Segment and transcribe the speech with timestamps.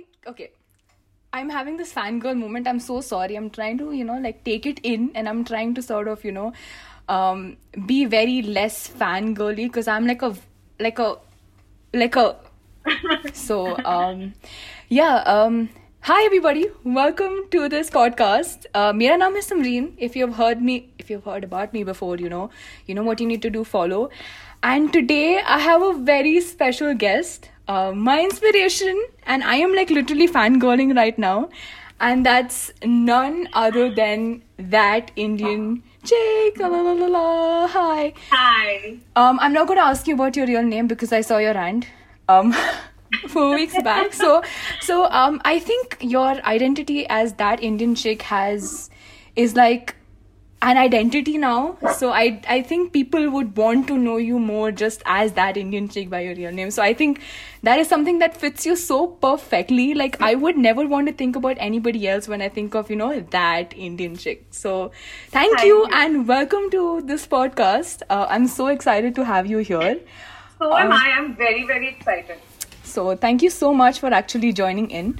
[0.00, 0.50] I okay.
[1.32, 2.66] I'm having this fangirl moment.
[2.66, 3.36] I'm so sorry.
[3.36, 6.24] I'm trying to, you know, like take it in and I'm trying to sort of,
[6.24, 6.52] you know,
[7.08, 10.34] um be very less fangirly because I'm like a
[10.78, 11.16] like a
[11.92, 12.36] like a
[13.32, 14.32] so um
[14.88, 15.68] yeah um
[16.08, 16.66] hi everybody
[16.98, 21.26] welcome to this podcast uh mera naam is samreen if you've heard me if you've
[21.32, 22.44] heard about me before you know
[22.86, 24.00] you know what you need to do follow
[24.70, 29.02] and today i have a very special guest uh, my inspiration
[29.34, 31.36] and i am like literally fangirling right now
[32.08, 34.26] and that's none other than
[34.58, 35.64] that indian
[36.10, 37.66] chick la, la, la, la, la.
[37.78, 38.96] hi Hi.
[39.16, 41.54] um, I'm not going to ask you about your real name because I saw your
[41.54, 41.86] rant
[42.28, 42.54] um,
[43.28, 44.12] four weeks back.
[44.12, 44.42] So,
[44.80, 48.90] so um, I think your identity as that Indian chick has
[49.36, 49.94] is like
[50.62, 51.78] an identity now.
[51.96, 55.88] So I I think people would want to know you more just as that Indian
[55.88, 56.70] chick by your real name.
[56.70, 57.20] So I think
[57.68, 59.86] that is something that fits you so perfectly.
[59.94, 62.96] Like I would never want to think about anybody else when I think of you
[62.96, 64.44] know that Indian chick.
[64.50, 64.90] So
[65.30, 65.88] thank, Thank you, you.
[66.02, 68.02] and welcome to this podcast.
[68.10, 69.98] Uh, I'm so excited to have you here.
[70.58, 71.10] So am Um, I.
[71.18, 72.38] I'm very, very excited.
[72.84, 75.18] So thank you so much for actually joining in.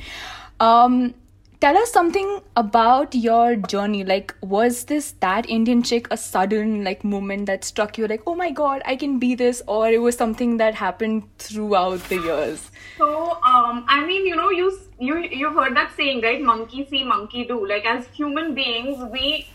[0.69, 1.15] Um,
[1.61, 4.03] tell us something about your journey.
[4.05, 8.07] Like, was this that Indian chick a sudden like moment that struck you?
[8.07, 12.09] Like, oh my god, I can be this, or it was something that happened throughout
[12.09, 12.71] the years.
[12.99, 16.43] So, um, I mean, you know, you you you've heard that saying, right?
[16.43, 17.67] Monkey see, monkey do.
[17.67, 19.47] Like as human beings, we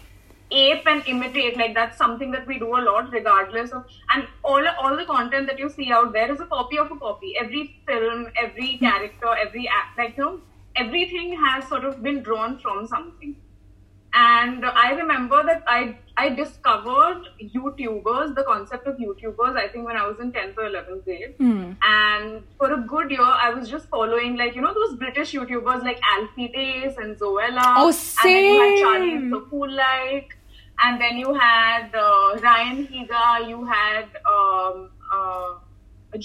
[0.51, 1.57] ape and imitate.
[1.57, 3.85] Like that's something that we do a lot, regardless of.
[4.13, 6.97] And all all the content that you see out there is a copy of a
[7.05, 7.37] copy.
[7.45, 10.41] Every film, every character, every act, like you know,
[10.75, 13.35] everything has sort of been drawn from something.
[14.19, 15.79] and i remember that i
[16.21, 17.25] i discovered
[17.55, 21.33] youtubers the concept of youtubers i think when i was in 10th or 11th grade
[21.41, 21.65] Hmm.
[21.89, 25.83] and for a good year i was just following like you know those british youtubers
[25.89, 29.29] like alfie Deyes and zoella Oh, and then you had charlie same.
[29.35, 30.37] so cool like
[30.87, 35.49] and then you had uh, ryan higa you had um, uh,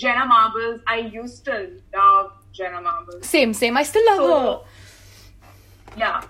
[0.04, 1.58] jenna marbles i used to
[1.98, 3.76] love jenna marbles Same, same.
[3.76, 5.96] I still love her.
[5.96, 6.22] yeah.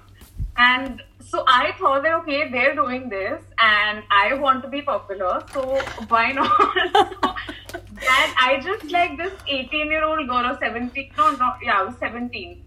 [0.57, 5.43] And so I thought that okay, they're doing this, and I want to be popular,
[5.53, 5.79] so
[6.09, 6.51] why not?
[7.71, 11.81] so that I just like this 18 year old girl or 17, no, no, yeah,
[11.81, 12.65] I was 17.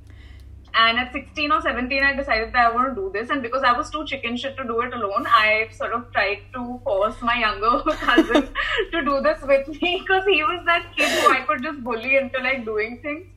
[0.76, 3.30] And at 16 or 17, I decided that I want to do this.
[3.30, 6.40] And because I was too chicken shit to do it alone, I sort of tried
[6.54, 8.50] to force my younger cousin
[8.92, 12.16] to do this with me because he was that kid who I could just bully
[12.18, 13.28] into like doing things.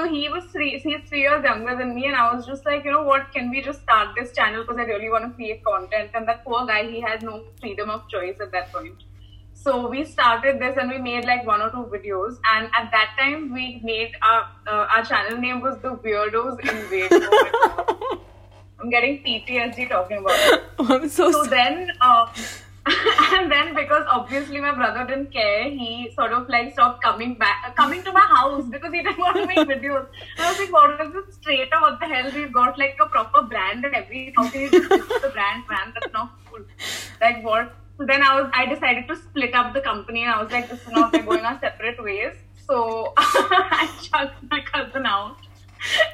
[0.00, 2.86] So he was three, he's three years younger than me, and I was just like,
[2.86, 5.62] you know what, can we just start this channel because I really want to create
[5.62, 6.12] content?
[6.14, 8.94] And that poor guy, he had no freedom of choice at that point.
[9.52, 12.38] So we started this and we made like one or two videos.
[12.50, 17.10] And at that time, we made our uh, our channel name was the Weirdos Invade.
[17.12, 18.22] Oh.
[18.80, 20.62] I'm getting PTSD talking about it.
[20.78, 22.32] I'm so, So then, uh,
[23.32, 27.62] and then because obviously my brother didn't care, he sort of like stopped coming back,
[27.66, 30.06] uh, coming to my house because he didn't want to make videos.
[30.38, 31.82] I was like, what is this straight up?
[31.82, 32.30] What the hell?
[32.34, 34.32] We've got like a proper brand and everything.
[34.36, 35.92] How can you just the brand, man?
[35.94, 36.64] That's not cool.
[37.20, 37.74] Like what?
[37.98, 40.70] So then I was, I decided to split up the company, and I was like,
[40.70, 42.34] this is not we're going our separate ways.
[42.66, 45.36] So I chucked my cousin out.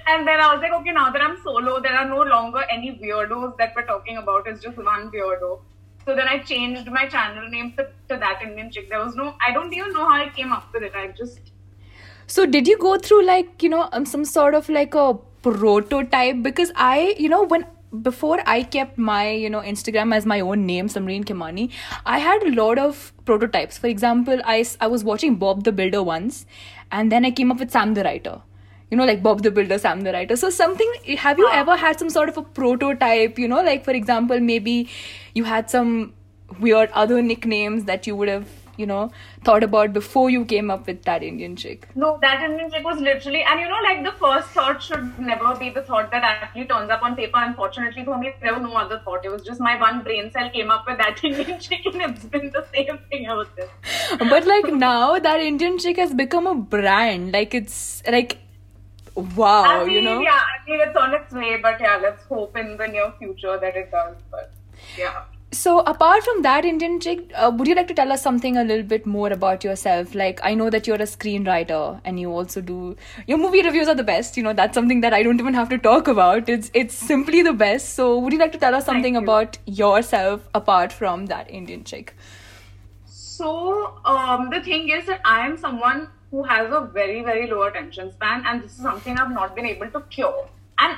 [0.09, 2.98] And then I was like, okay, now that I'm solo, there are no longer any
[3.00, 4.48] weirdos that we're talking about.
[4.48, 5.60] It's just one weirdo.
[6.06, 8.89] So then I changed my channel name to, to that Indian chick.
[8.89, 10.93] There was no, I don't even know how I came up with it.
[10.94, 11.41] I just,
[12.28, 16.43] So did you go through like you know um, some sort of like a prototype?
[16.43, 17.66] Because I you know when
[18.03, 21.71] before I kept my you know Instagram as my own name Samreen Kimani,
[22.04, 23.78] I had a lot of prototypes.
[23.78, 26.47] For example, I I was watching Bob the Builder once,
[26.91, 28.36] and then I came up with Sam the Writer.
[28.91, 30.36] You know, like Bob the Builder, Sam the Writer.
[30.36, 30.92] So something.
[31.18, 33.38] Have you ever had some sort of a prototype?
[33.38, 34.88] You know, like for example, maybe
[35.34, 36.15] you had some
[36.60, 39.10] weird other nicknames that you would have you know
[39.44, 41.88] thought about before you came up with that Indian chick.
[41.94, 45.54] no, that Indian chick was literally, and you know, like the first thought should never
[45.56, 47.38] be the thought that actually turns up on paper.
[47.38, 49.24] Unfortunately for me, there was no other thought.
[49.24, 52.24] It was just my one brain cell came up with that Indian chick, and it's
[52.24, 54.28] been the same thing ever since.
[54.30, 57.33] but like now that Indian chick has become a brand.
[57.33, 58.38] Like it's like
[59.16, 60.21] wow, I mean, you know.
[60.21, 63.59] yeah, I mean, it's on its way, but yeah, let's hope in the near future
[63.59, 64.16] that it does.
[64.30, 64.53] But
[64.98, 65.24] yeah.
[65.53, 68.65] So apart from that Indian chick, uh, would you like to tell us something a
[68.65, 70.15] little bit more about yourself?
[70.15, 72.97] Like I know that you're a screenwriter and you also do
[73.27, 74.36] your movie reviews are the best.
[74.36, 76.48] You know that's something that I don't even have to talk about.
[76.48, 77.95] It's it's simply the best.
[77.95, 79.21] So would you like to tell us something you.
[79.21, 82.15] about yourself apart from that Indian chick?
[83.07, 87.63] So um, the thing is that I am someone who has a very, very low
[87.63, 90.49] attention span, and this is something I've not been able to cure.
[90.78, 90.97] And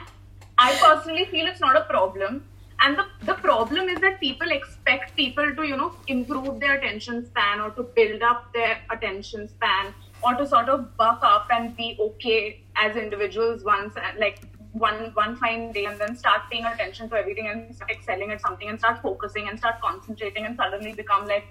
[0.59, 2.45] I personally feel it's not a problem.
[2.81, 7.27] And the, the problem is that people expect people to, you know, improve their attention
[7.27, 9.93] span or to build up their attention span
[10.23, 14.41] or to sort of buck up and be okay as individuals once, like
[14.73, 18.41] one one fine day and then start paying attention to everything and start excelling at
[18.41, 21.47] something and start focusing and start concentrating and suddenly become like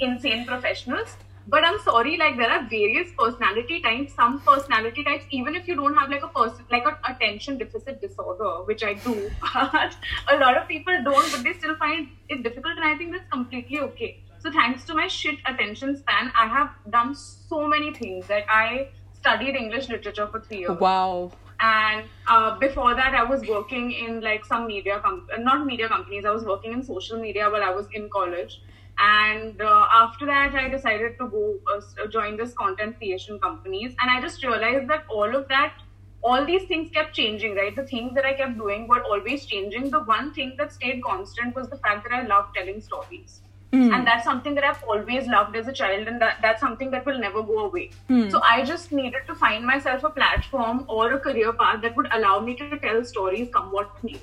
[0.00, 1.16] insane professionals
[1.48, 4.14] but i'm sorry like there are various personality types.
[4.14, 8.00] Some personality types even if you don't have like a person like an attention deficit
[8.00, 9.30] disorder which i do
[9.72, 9.96] but
[10.28, 13.30] a lot of people don't but they still find it difficult and i think that's
[13.30, 14.18] completely okay.
[14.38, 18.88] So thanks to my shit attention span i have done so many things that i
[19.14, 20.78] studied english literature for three years.
[20.78, 21.32] Wow.
[21.60, 26.24] And uh, before that i was working in like some media com- not media companies.
[26.24, 28.60] I was working in social media while i was in college
[28.98, 33.94] and uh, after that i decided to go uh, join this content creation companies.
[34.00, 35.74] And i just realized that all of that
[36.22, 37.74] all these things kept changing right?
[37.74, 39.90] The things that i kept doing were always changing.
[39.90, 43.40] The one thing that stayed constant was the fact that i loved telling stories.
[43.72, 43.90] Mm.
[43.96, 47.06] and that's something that i've always loved as a child and that, that's something that
[47.06, 47.88] will never go away.
[48.10, 48.30] Mm.
[48.30, 52.08] so i just needed to find myself a platform or a career path that would
[52.12, 54.20] allow me to tell stories come what may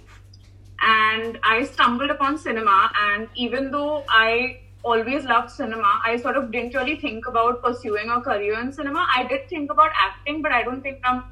[0.81, 2.91] and I stumbled upon cinema.
[3.01, 8.09] And even though I always loved cinema, I sort of didn't really think about pursuing
[8.09, 9.05] a career in cinema.
[9.15, 11.23] I did think about acting, but I don't think I'm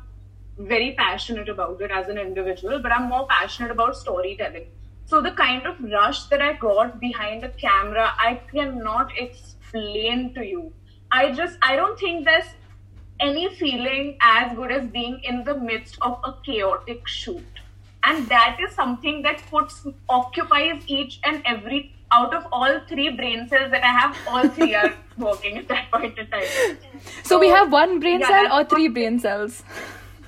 [0.57, 4.65] very passionate about it as an individual, but I'm more passionate about storytelling.
[5.05, 10.45] So the kind of rush that I got behind a camera, I cannot explain to
[10.45, 10.73] you.
[11.11, 12.47] I just, I don't think there's
[13.19, 17.56] any feeling as good as being in the midst of a chaotic shoot
[18.07, 23.47] and that is something that puts occupies each and every out of all three brain
[23.49, 26.45] cells that I have, all three are working at that point in time.
[26.45, 26.75] So,
[27.23, 29.63] so we have one brain yeah, cell or three brain cells?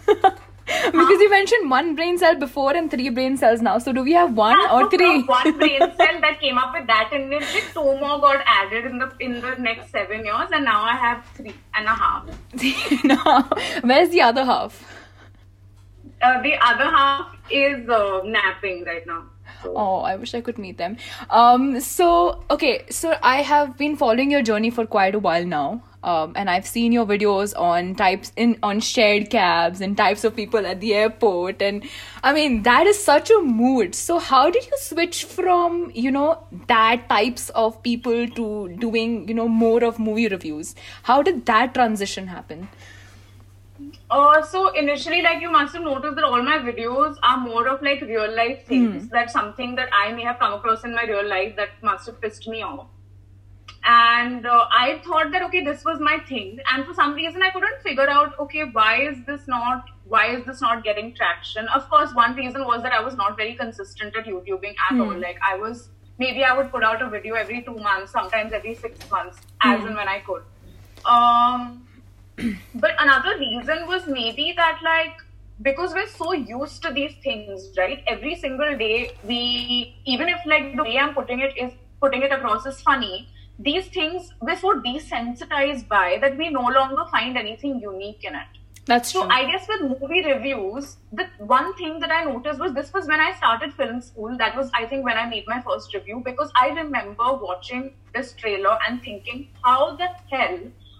[0.05, 1.23] because huh?
[1.23, 3.77] you mentioned one brain cell before and three brain cells now.
[3.77, 5.23] So do we have one yeah, or so three?
[5.23, 7.41] one brain cell that came up with that and then
[7.73, 11.25] two more got added in the in the next seven years, and now I have
[11.33, 13.03] three and a half.
[13.03, 13.43] now,
[13.81, 14.98] where's the other half?
[16.21, 19.25] Uh, the other half is uh, napping right now.
[19.63, 19.73] So.
[19.75, 20.97] Oh, I wish I could meet them.
[21.29, 25.83] Um, so okay, so I have been following your journey for quite a while now.
[26.01, 30.33] Um, and I've seen your videos on types in on shared cabs and types of
[30.33, 31.83] people at the airport, and
[32.23, 33.95] I mean that is such a mood.
[33.95, 39.33] So how did you switch from you know that types of people to doing you
[39.33, 40.73] know more of movie reviews?
[41.03, 42.69] How did that transition happen?
[44.09, 47.81] Uh, so initially, like you must have noticed that all my videos are more of
[47.81, 49.05] like real life things.
[49.05, 49.09] Mm.
[49.09, 52.19] That's something that I may have come across in my real life that must have
[52.21, 52.87] pissed me off.
[53.85, 57.49] And uh, I thought that okay, this was my thing, and for some reason I
[57.51, 61.67] couldn't figure out okay, why is this not why is this not getting traction?
[61.69, 65.05] Of course, one reason was that I was not very consistent at YouTubing at mm.
[65.05, 65.17] all.
[65.17, 68.75] Like I was maybe I would put out a video every two months, sometimes every
[68.75, 69.73] six months, mm.
[69.73, 69.87] as hmm.
[69.87, 70.43] and when I could.
[71.05, 71.87] Um,
[72.75, 75.17] but another reason was maybe that like
[75.61, 80.75] because we're so used to these things right every single day we even if like
[80.75, 83.27] the way i'm putting it is putting it across is funny
[83.59, 88.59] these things we're so desensitized by that we no longer find anything unique in it
[88.89, 89.21] that's true.
[89.21, 93.05] so I guess with movie reviews, the one thing that I noticed was this was
[93.05, 94.35] when I started film school.
[94.35, 98.33] That was I think when I made my first review because I remember watching this
[98.33, 100.57] trailer and thinking, how the hell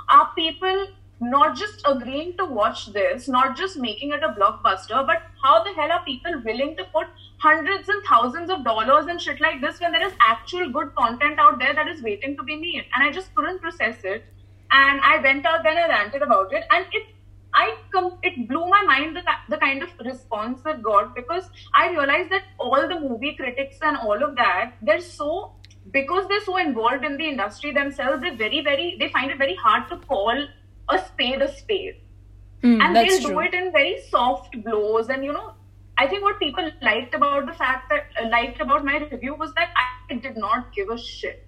[0.10, 0.86] are people
[1.22, 5.74] not just agreeing to watch this, not just making it a blockbuster, but how the
[5.74, 7.08] hell are people willing to put
[7.38, 11.40] hundreds and thousands of dollars and shit like this when there is actual good content
[11.40, 12.86] out there that is waiting to be made?
[12.96, 14.24] And I just couldn't process it.
[14.72, 17.08] And I went out then I ranted about it, and it
[17.54, 21.90] I com- it blew my mind the, the kind of response it got because I
[21.90, 25.56] realized that all the movie critics and all of that they're so
[25.92, 29.56] because they're so involved in the industry themselves they very very they find it very
[29.56, 30.48] hard to call
[30.89, 32.01] a spade a spade.
[32.63, 33.31] Mm, and they'll true.
[33.31, 35.10] do it in very soft blows.
[35.10, 35.53] And you know,
[35.98, 39.53] I think what people liked about the fact that uh, liked about my review was
[39.53, 41.46] that I did not give a shit.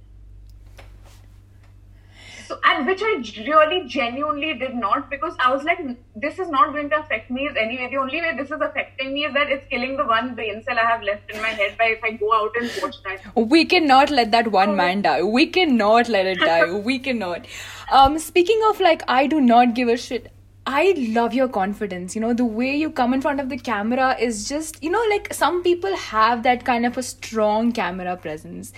[2.51, 5.79] So, and which I really genuinely did not because I was like,
[6.17, 7.87] this is not going to affect me anyway.
[7.89, 10.77] The only way this is affecting me is that it's killing the one brain cell
[10.77, 13.35] I have left in my head by if I go out and watch that.
[13.37, 15.23] We cannot let that one man die.
[15.23, 16.73] We cannot let it die.
[16.89, 17.47] we cannot.
[17.91, 20.31] Um, speaking of like, I do not give a shit.
[20.65, 22.15] I love your confidence.
[22.15, 25.03] You know, the way you come in front of the camera is just, you know,
[25.09, 28.71] like some people have that kind of a strong camera presence.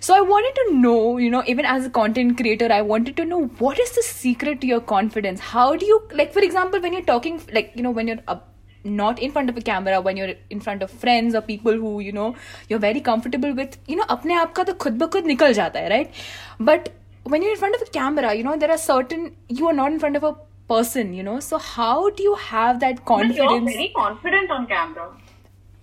[0.00, 3.24] So I wanted to know, you know, even as a content creator, I wanted to
[3.24, 5.38] know what is the secret to your confidence?
[5.38, 8.52] How do you, like, for example, when you're talking, like, you know, when you're up,
[8.82, 11.98] not in front of a camera when you're in front of friends or people who
[11.98, 12.36] you know
[12.68, 15.88] you're very comfortable with you know apne aapka to khud ba khud nikal jata hai
[15.92, 16.20] right
[16.60, 16.92] but
[17.32, 19.92] when you're in front of a camera you know there are certain you are not
[19.92, 20.34] in front of a
[20.68, 21.38] person you know.
[21.38, 25.10] So how do you have that confidence but you're very confident on camera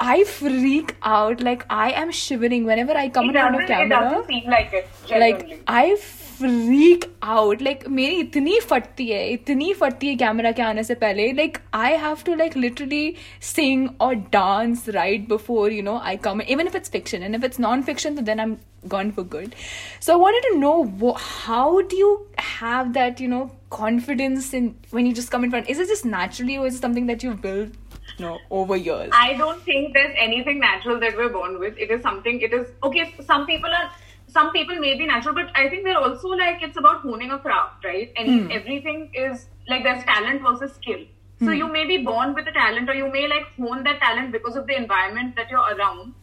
[0.03, 3.87] I freak out like I am shivering whenever I come it in front of camera.
[3.87, 4.89] It doesn't seem like it.
[5.07, 5.49] Genuinely.
[5.49, 7.61] Like I freak out.
[7.61, 11.91] Like मेरी इतनी फटती है इतनी फटती है camera के आने से पहले like I
[12.05, 16.77] have to like literally sing or dance right before you know I come even if
[16.77, 18.57] it's fiction and if it's non-fiction then I'm
[18.87, 19.57] gone for good.
[19.99, 25.07] So I wanted to know how do you have that you know confidence in when
[25.07, 25.69] you just come in front?
[25.69, 27.71] Is it just naturally or is it something that you've built
[28.20, 29.10] no over years.
[29.14, 31.78] I don't think there's anything natural that we're born with.
[31.78, 33.92] It is something it is okay some people are
[34.28, 37.38] some people may be natural but i think they're also like it's about honing a
[37.38, 38.12] craft right?
[38.18, 38.52] And mm.
[38.52, 41.06] everything is like there's talent versus skill.
[41.40, 41.58] So mm.
[41.58, 44.56] you may be born with a talent or you may like hone that talent because
[44.56, 46.14] of the environment that you're around.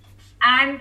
[0.42, 0.80] And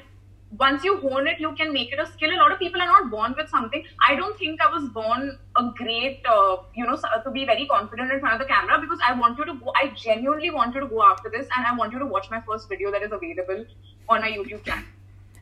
[0.58, 2.32] once you hone it, you can make it a skill.
[2.32, 3.84] A lot of people are not born with something.
[4.08, 8.12] I don't think I was born a great, uh, you know, to be very confident
[8.12, 9.72] in front of the camera because I want you to go.
[9.75, 12.41] I genuinely want you to go after this, and I want you to watch my
[12.41, 13.65] first video that is available
[14.08, 14.86] on my YouTube channel.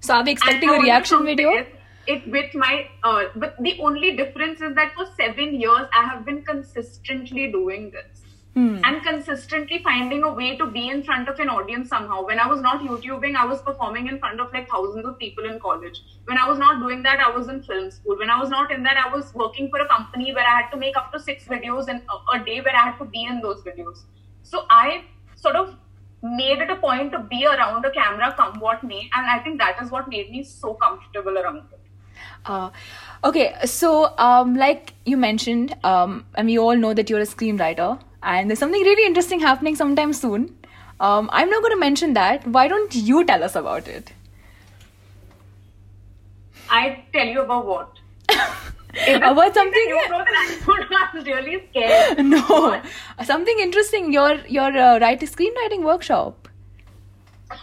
[0.01, 1.51] So, are we expecting a reaction video?
[1.51, 1.75] It,
[2.07, 6.25] it with my, uh, but the only difference is that for seven years I have
[6.25, 8.16] been consistently doing this
[8.57, 8.77] hmm.
[8.83, 12.25] and consistently finding a way to be in front of an audience somehow.
[12.25, 15.45] When I was not YouTubing, I was performing in front of like thousands of people
[15.45, 16.01] in college.
[16.25, 18.17] When I was not doing that, I was in film school.
[18.17, 20.71] When I was not in that, I was working for a company where I had
[20.71, 23.25] to make up to six videos in a, a day where I had to be
[23.25, 24.05] in those videos.
[24.43, 25.03] So I
[25.35, 25.75] sort of
[26.23, 29.59] made it a point to be around a camera come what may and i think
[29.59, 31.79] that is what made me so comfortable around it
[32.47, 32.71] uh,
[33.23, 37.99] okay so um, like you mentioned um, and we all know that you're a screenwriter
[38.23, 40.55] and there's something really interesting happening sometime soon.
[40.99, 42.47] Um, I'm not going to mention that.
[42.47, 44.11] Why don't you tell us about it?
[46.69, 47.91] I tell you about what?
[49.23, 52.17] about something you I'm really scared.
[52.25, 52.81] No,
[53.23, 54.11] something interesting.
[54.11, 56.47] Your your uh, writing screenwriting workshop.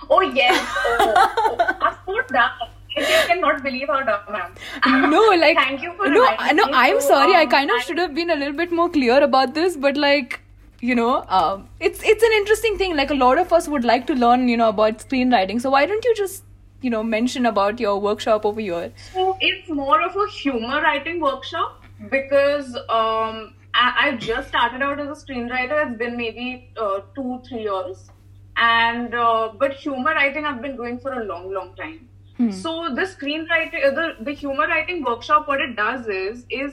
[0.08, 0.60] Oh yes.
[0.86, 1.76] Oh, oh.
[1.80, 2.50] I'm so dumb.
[2.96, 4.48] I cannot believe how dumb I
[4.84, 5.10] am.
[5.10, 6.64] No, like thank you for no, no.
[6.72, 7.34] I'm so, sorry.
[7.34, 9.76] Um, I kind of I, should have been a little bit more clear about this,
[9.76, 10.40] but like
[10.88, 12.96] you know um, it's it's an interesting thing.
[12.96, 15.86] Like a lot of us would like to learn you know about screenwriting so why
[15.86, 16.44] don't you just
[16.86, 18.92] you know mention about your workshop over here?
[19.12, 25.00] So it's more of a humor writing workshop because um, I, I just started out
[25.00, 28.10] as a screenwriter it's been maybe uh, two three years.
[28.56, 32.08] And uh, but humor writing i've been doing for a long long time.
[32.36, 32.50] Hmm.
[32.50, 36.72] so the screenwriting the, the humor writing workshop what it does is is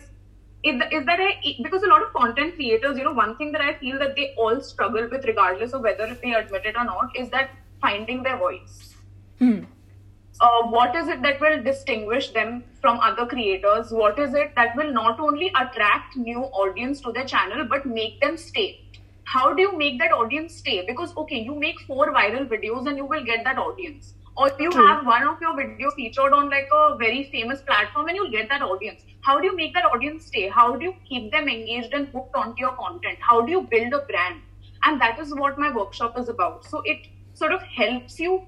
[0.63, 3.74] is that I because a lot of content creators, you know, one thing that I
[3.75, 7.30] feel that they all struggle with, regardless of whether they admit it or not, is
[7.30, 7.50] that
[7.82, 8.94] finding their voice.
[9.39, 9.63] Hmm.
[10.39, 13.91] Uh, what is it that will distinguish them from other creators?
[13.91, 18.20] What is it that will not only attract new audience to their channel but make
[18.22, 18.86] them stay?
[19.24, 20.84] How do you make that audience stay?
[20.86, 24.72] Because okay, you make four viral videos and you will get that audience or you
[24.72, 24.88] True.
[24.88, 28.50] have one of your videos featured on like a very famous platform and you'll get
[28.50, 30.48] that audience how do you make that audience stay?
[30.50, 33.18] How do you keep them engaged and hooked onto your content?
[33.22, 34.42] How do you build a brand?
[34.84, 36.66] And that is what my workshop is about.
[36.66, 38.44] So it sort of helps you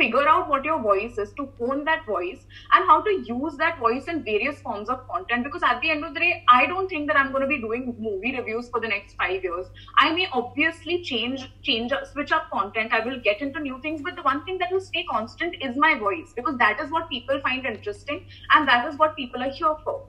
[0.00, 3.78] figure out what your voice is to hone that voice and how to use that
[3.78, 5.44] voice in various forms of content.
[5.44, 7.60] Because at the end of the day i don't think that i'm going to be
[7.64, 9.66] doing movie reviews for the next 5 years.
[9.98, 12.92] I may obviously change change switch up content.
[12.92, 14.00] I will get into new things.
[14.02, 17.10] But the one thing that will stay constant is my voice because that is what
[17.10, 20.00] people find interesting and that is what people are here for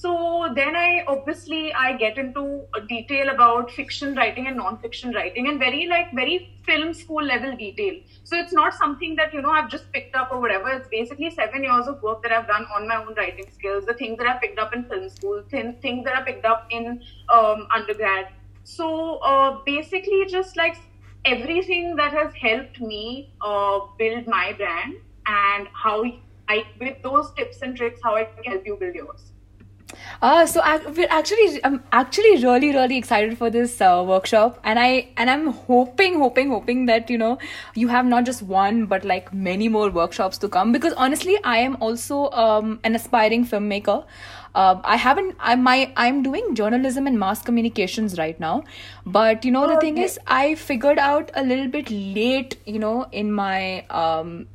[0.00, 5.58] so then I obviously I get into detail about fiction writing and non-fiction writing and
[5.58, 8.00] very like very film school level detail.
[8.24, 10.70] So it's not something that you know I've just picked up or whatever.
[10.70, 13.92] It's basically seven years of work that I've done on my own writing skills, the
[13.92, 17.02] things that I picked up in film school, th- things that I picked up in
[17.28, 18.28] um, undergrad.
[18.64, 20.78] So uh, basically, just like
[21.26, 24.94] everything that has helped me uh, build my brand
[25.26, 26.04] and how
[26.48, 29.29] I with those tips and tricks how I can help you build yours.
[30.22, 34.78] Uh, so I, we're actually, I'm actually really, really excited for this uh, workshop, and
[34.78, 37.38] I and I'm hoping, hoping, hoping that you know
[37.74, 40.72] you have not just one but like many more workshops to come.
[40.72, 44.04] Because honestly, I am also um, an aspiring filmmaker.
[44.54, 45.36] Uh, I haven't.
[45.38, 48.64] I my I'm doing journalism and mass communications right now,
[49.06, 53.06] but you know the thing is, I figured out a little bit late, you know,
[53.12, 54.48] in my um,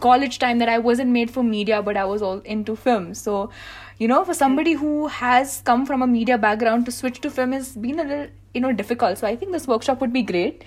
[0.00, 3.14] college time that I wasn't made for media, but I was all into film.
[3.14, 3.50] So,
[3.98, 7.52] you know, for somebody who has come from a media background to switch to film
[7.52, 9.18] has been a little, you know, difficult.
[9.18, 10.64] So I think this workshop would be great.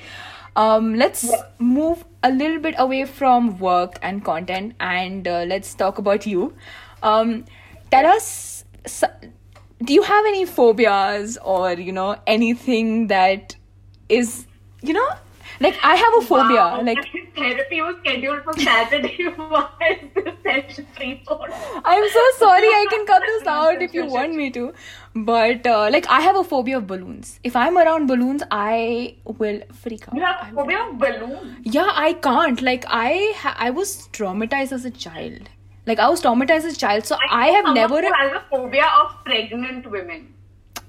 [0.56, 1.44] Um, let's Yeah.
[1.60, 6.54] move a little bit away from work and content, and uh, let's talk about you.
[7.04, 7.46] Um,
[7.92, 8.66] tell us,
[9.84, 13.56] do you have any phobias or you know anything that
[14.10, 14.46] is,
[14.82, 15.08] you know,
[15.60, 17.06] like I have a phobia, Wow, like.
[17.36, 19.25] therapy was scheduled for Saturday.
[19.36, 20.88] Why is this session?
[21.86, 22.68] I'm so sorry.
[22.68, 24.74] I can cut this out if you want me to.
[25.16, 27.39] But uh, like, I have a phobia of balloons.
[27.44, 30.16] If I'm around balloons, I will freak out.
[30.16, 31.58] You have I a phobia of balloons.
[31.63, 32.62] Yeah, I can't.
[32.62, 35.50] Like, I ha- I was traumatized as a child.
[35.86, 38.01] Like, I was traumatized as a child, so I, know have never.
[38.01, 40.34] Who has a phobia of pregnant women.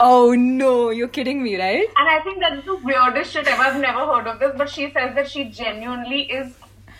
[0.03, 1.87] Oh no, you're kidding me, right?
[1.99, 3.63] And I think that's the weirdest shit ever.
[3.63, 6.55] I've never heard of this, but she says that she genuinely is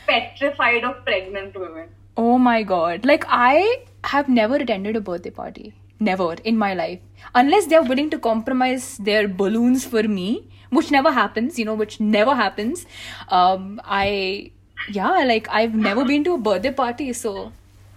[0.07, 1.89] petrified of pregnant women.
[2.19, 3.07] Oh my god.
[3.07, 5.73] Like, I have never attended a birthday party.
[5.99, 7.01] Never in my life.
[7.35, 12.01] Unless they're willing to compromise their balloons for me, which never happens, you know, which
[12.01, 12.85] never happens.
[13.29, 14.51] Um, I,
[14.91, 17.53] yeah, like, I've never been to a birthday party, so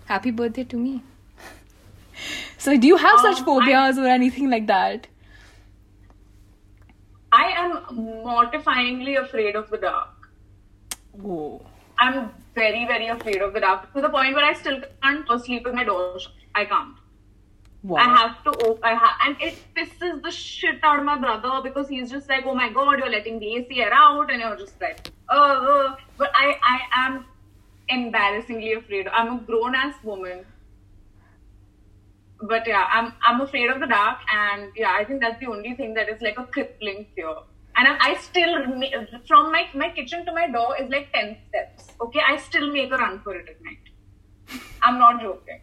[0.05, 1.01] happy birthday to me.
[2.57, 5.07] So, do you have such Um, phobias or anything like that?
[7.31, 7.71] I am
[8.25, 10.29] mortifyingly afraid of the dark.
[11.25, 11.61] Oh.
[11.99, 15.65] I'm very, very afraid of the dark to the point where I still can't sleep
[15.65, 16.19] with my door.
[16.55, 16.95] I can't.
[17.81, 17.97] Wow.
[17.97, 18.83] I have to open.
[18.83, 22.45] I ha- and it pisses the shit out of my brother because he's just like,
[22.45, 25.41] "Oh my god, you're letting the AC air out," and you're just like, "Oh."
[25.73, 27.25] uh." But I, I am
[27.89, 29.07] embarrassingly afraid.
[29.07, 30.45] I'm a grown ass woman.
[32.47, 35.73] But yeah, I'm I'm afraid of the dark, and yeah, I think that's the only
[35.75, 37.33] thing that is like a crippling fear.
[37.75, 38.53] And I, I still
[39.27, 41.87] from my my kitchen to my door is like ten steps.
[42.01, 43.92] Okay, I still make a run for it at night.
[44.83, 45.59] I'm not joking.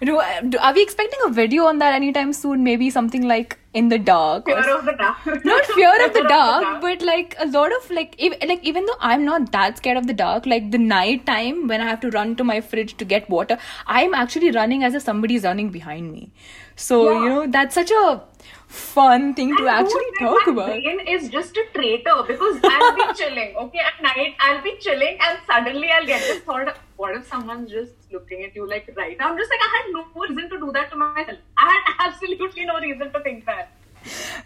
[0.00, 2.64] Do, do, are we expecting a video on that anytime soon?
[2.64, 4.48] Maybe something like in the dark.
[4.48, 5.26] or fear of the dark.
[5.44, 8.96] not fear of the dark, but like a lot of like, if, like even though
[9.00, 12.10] I'm not that scared of the dark, like the night time when I have to
[12.10, 16.10] run to my fridge to get water, I'm actually running as if somebody's running behind
[16.12, 16.32] me.
[16.74, 17.22] So Yeah.
[17.22, 18.22] you know that's such a
[18.68, 20.66] fun thing to actually talk my about.
[20.66, 25.18] brain is just a traitor because I'll be chilling, okay, at night I'll be chilling
[25.20, 29.16] and suddenly I'll get this thought, what if someone's just looking at you like right
[29.18, 29.30] now?
[29.30, 31.38] I'm just like, I had no reason to do that to myself.
[31.56, 33.70] I had absolutely no reason to think that.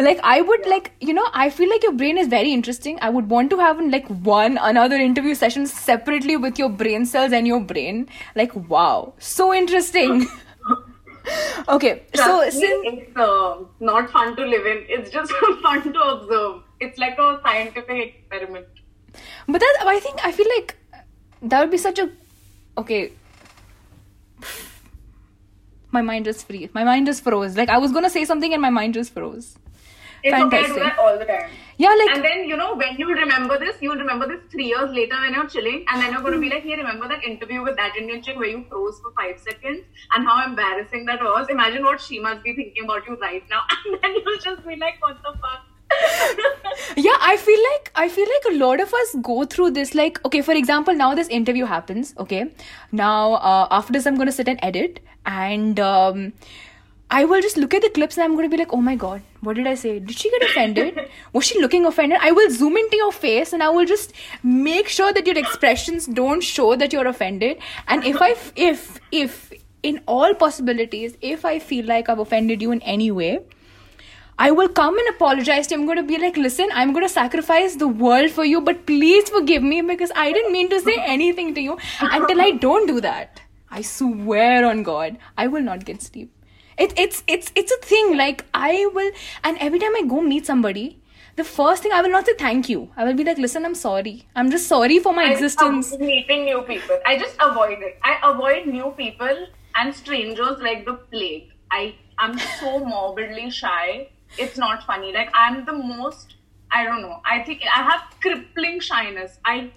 [0.00, 3.10] like i would like you know i feel like your brain is very interesting i
[3.16, 7.46] would want to have like one another interview session separately with your brain cells and
[7.46, 10.26] your brain like wow so interesting
[11.68, 14.84] okay so me, it's uh, not fun to live in.
[14.88, 15.32] It's just
[15.62, 16.62] fun to observe.
[16.80, 18.66] It's like a scientific experiment.
[19.46, 20.76] but that i think i feel like
[21.42, 22.10] that would be such a
[22.78, 23.12] okay
[25.90, 28.62] my mind just freeze my mind just froze like i was gonna say something and
[28.62, 29.56] my mind just froze
[30.22, 31.50] It's okay, I do that all the time.
[31.78, 34.90] yeah like And then, you know, when you remember this, you'll remember this three years
[34.90, 37.62] later when you're chilling, and then you're going to be like, hey, remember that interview
[37.62, 39.82] with that Indian chick where you froze for five seconds
[40.14, 41.48] and how embarrassing that was?
[41.48, 43.62] Imagine what she must be thinking about you right now.
[43.84, 45.68] And then you'll just be like, what the fuck?
[46.96, 50.24] yeah i feel like i feel like a lot of us go through this like
[50.24, 52.50] okay for example now this interview happens okay
[52.92, 56.32] now uh, after this i'm going to sit and edit and um,
[57.20, 58.94] i will just look at the clips and i'm going to be like oh my
[59.04, 61.00] god what did i say did she get offended
[61.32, 64.88] was she looking offended i will zoom into your face and i will just make
[64.98, 68.34] sure that your expressions don't show that you're offended and if i
[68.68, 68.86] if
[69.22, 73.32] if in all possibilities if i feel like i've offended you in any way
[74.38, 75.80] I will come and apologize to you.
[75.80, 78.86] I'm going to be like, listen, I'm going to sacrifice the world for you, but
[78.86, 81.78] please forgive me because I didn't mean to say anything to you.
[82.00, 86.31] Until I don't do that, I swear on God, I will not get sleep.
[86.78, 88.16] It, it's it's it's a thing.
[88.16, 89.10] Like I will,
[89.44, 90.98] and every time I go meet somebody,
[91.36, 92.90] the first thing I will not say thank you.
[92.96, 94.26] I will be like, listen, I'm sorry.
[94.36, 95.96] I'm just sorry for my I existence.
[95.98, 96.98] meeting new people.
[97.06, 97.98] I just avoid it.
[98.02, 101.50] I avoid new people and strangers like the plague.
[101.70, 104.08] I I am so morbidly shy.
[104.38, 105.12] It's not funny.
[105.12, 106.36] Like I'm the most.
[106.70, 107.20] I don't know.
[107.26, 109.38] I think I have crippling shyness.
[109.44, 109.70] I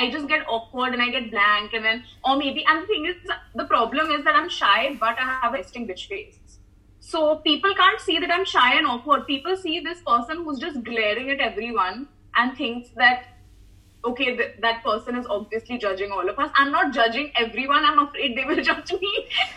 [0.00, 3.06] I just get awkward and I get blank and then or maybe and the thing
[3.06, 3.16] is
[3.54, 6.38] the problem is that I'm shy but I have a resting bitch face.
[7.00, 9.26] So people can't see that I'm shy and awkward.
[9.26, 13.29] People see this person who's just glaring at everyone and thinks that
[14.04, 16.50] okay, th- that person is obviously judging all of us.
[16.54, 17.84] I'm not judging everyone.
[17.84, 19.12] I'm afraid they will judge me,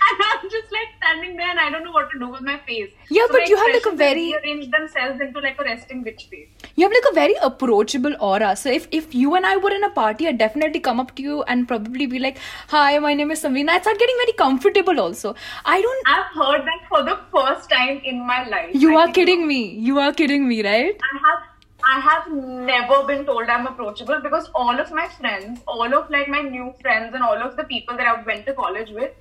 [0.10, 2.58] and I'm just like standing there and I don't know what to do with my
[2.68, 2.90] face.
[3.10, 6.28] Yeah, So but you have, like, a very- arrange themselves into like a resting bitch
[6.30, 6.50] face.
[6.76, 8.56] You have like a very approachable aura.
[8.56, 11.22] So if, if you and I were in a party, I'd definitely come up to
[11.22, 12.38] you and probably be like,
[12.70, 13.70] Hi, my name is Samveena.
[13.70, 15.36] I'd start getting very comfortable also.
[15.66, 18.72] I don't I've heard that for the first time in my life.
[18.74, 19.62] you I are kidding me.
[19.90, 21.00] You are kidding me, right?
[21.14, 21.44] I have
[21.86, 26.28] I have never been told I'm approachable because all of my friends, all of like
[26.28, 29.12] my new friends and all of the people that I went to college with,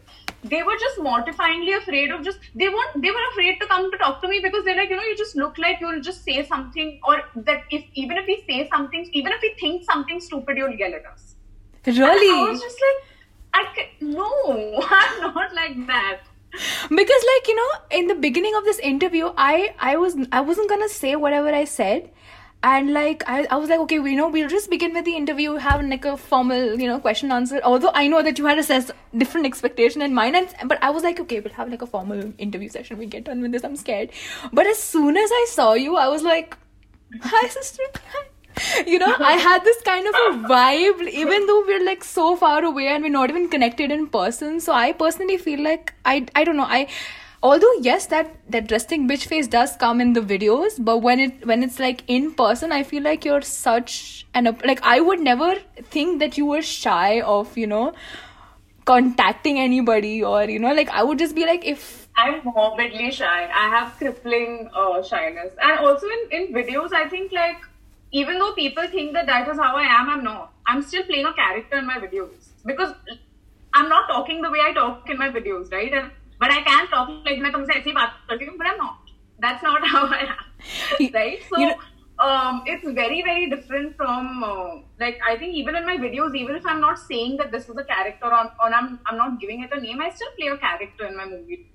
[0.44, 3.98] they were just mortifyingly afraid of just they weren't they were afraid to come to
[3.98, 6.44] talk to me because they're like, you know, you just look like you'll just say
[6.46, 10.56] something or that if even if we say something, even if we think something stupid,
[10.56, 11.34] you'll yell at us.
[11.84, 12.50] And I Really?
[12.50, 13.08] was just like,
[13.54, 16.20] I no, I'm not like that.
[16.90, 20.68] because like you know in the beginning of this interview i i was i wasn't
[20.68, 22.10] gonna say whatever i said
[22.62, 25.54] and like I, I was like okay we know we'll just begin with the interview
[25.54, 27.60] have like a formal you know question answer.
[27.64, 28.84] Although i know that you had a
[29.16, 32.32] different expectation in mind and but i was like okay we'll have like a formal
[32.38, 32.98] interview session.
[32.98, 33.64] We get done with this.
[33.64, 34.10] I'm scared.
[34.52, 36.56] But as soon as i saw you i was like
[37.20, 37.82] hi sister.
[38.86, 42.62] You know i had this kind of a vibe even though we're like so far
[42.62, 44.60] away and we're not even connected in person.
[44.60, 46.68] So i personally feel like i i don't know.
[46.68, 46.86] I
[47.42, 51.46] although yes that that resting bitch face does come in the videos but when it
[51.46, 55.54] when it's like in person i feel like you're such an like i would never
[55.96, 57.92] think that you were shy of you know
[58.84, 63.48] contacting anybody or you know like i would just be like if I'm morbidly shy.
[63.52, 65.52] I have crippling uh, shyness.
[65.60, 67.56] And also in, in videos, I think like,
[68.10, 70.52] even though people think that that is how I am, I'm not.
[70.66, 72.50] I'm still playing a character in my videos.
[72.66, 72.94] Because
[73.72, 75.90] I'm not talking the way I talk in my videos, right?
[75.92, 76.10] And,
[76.42, 79.10] but I can talk like मैं तुमसे ऐसी बात करती हूँ but I'm not.
[79.46, 81.10] That's not how I am.
[81.16, 81.42] Right?
[81.48, 81.80] So you know,
[82.18, 86.56] um, it's very very different from uh, like I think even in my videos even
[86.56, 89.72] if I'm not saying that this is a character or, I'm I'm not giving it
[89.72, 91.68] a name I still play a character in my movie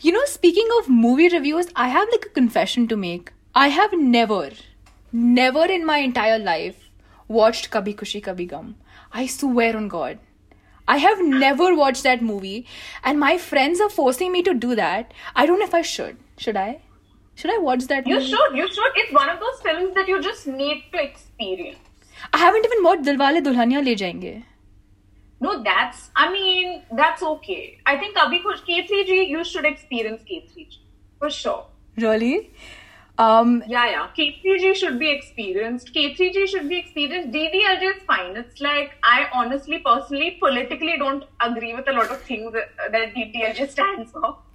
[0.00, 3.32] you know speaking of movie reviews I have like a confession to make.
[3.54, 4.50] I have never
[5.12, 6.88] never in my entire life
[7.28, 8.76] watched Kabhi Khushi Kabhie Gham.
[9.12, 10.18] I swear on God.
[10.88, 12.66] I have never watched that movie,
[13.04, 15.12] and my friends are forcing me to do that.
[15.34, 16.16] I don't know if I should.
[16.38, 16.80] Should I?
[17.34, 18.30] Should I watch that You movie?
[18.30, 18.92] should, you should.
[18.96, 21.78] It's one of those films that you just need to experience.
[22.32, 24.44] I haven't even watched Dilwale Dulhania Le Jayenge.
[25.40, 27.78] No, that's, I mean, that's okay.
[27.84, 30.78] I think Khush K3G, you should experience K3G.
[31.18, 31.66] For sure.
[31.98, 32.50] Really?
[33.18, 34.08] Um, Yeah, yeah.
[34.16, 35.92] K3G should be experienced.
[35.94, 37.30] K3G should be experienced.
[37.30, 38.36] DDLJ is fine.
[38.36, 43.70] It's like, I honestly, personally, politically don't agree with a lot of things that, DDLJ
[43.70, 44.36] stands for.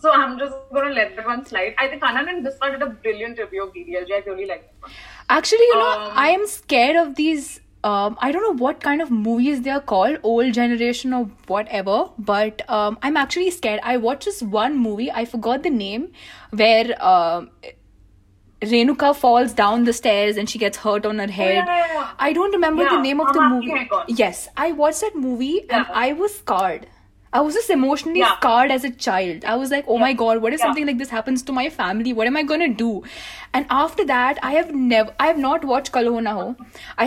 [0.00, 1.74] So I'm just gonna let that one slide.
[1.78, 4.12] I think Kanan and Biswa did a brilliant review of DDLJ.
[4.12, 4.90] I really like that one.
[5.30, 7.60] Actually, you know, Um, I am scared of these.
[7.82, 12.10] Um, I don't know what kind of movies they are called, old generation or whatever,
[12.18, 13.80] but um, I'm actually scared.
[13.82, 16.12] I watched this one movie, I forgot the name,
[16.50, 17.50] where um,
[18.64, 21.64] Renuka falls down the stairs and she gets hurt on her oh, head.
[21.68, 22.10] Oh, yeah, yeah, yeah.
[22.18, 23.68] I don't remember the name of the movie.
[23.68, 24.04] Aapke Hain Kaun.
[24.08, 26.86] Yes, I watched that movie and I was scarred.
[27.36, 28.34] I was just emotionally Yeah.
[28.36, 29.44] scarred as a child.
[29.52, 30.66] I was like, oh my god, what if Yeah.
[30.66, 32.12] something like this happens to my family?
[32.18, 32.90] What am I gonna do?
[33.52, 36.44] And after that, I have never, I have not watched Kal Ho Na Ho.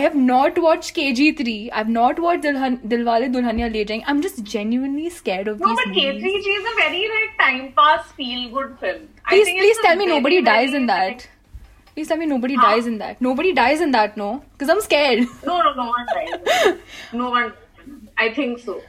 [0.00, 1.70] have not watched KG3.
[1.72, 4.04] I've not watched Dilhan, Dilwale Dulhania Le Jayenge.
[4.06, 6.22] I'm just genuinely scared of No, these No, but movies.
[6.22, 9.08] K3G is a very like time pass feel good film.
[9.30, 11.26] Please, please tell me nobody dies in that.
[11.98, 12.62] Please tell me nobody Huh?
[12.62, 13.20] dies in that.
[13.20, 14.26] Nobody dies in that, no?
[14.52, 15.26] Because I'm scared.
[15.48, 16.76] No, no, no one dies.
[17.12, 17.52] no one.
[18.16, 18.80] I think so.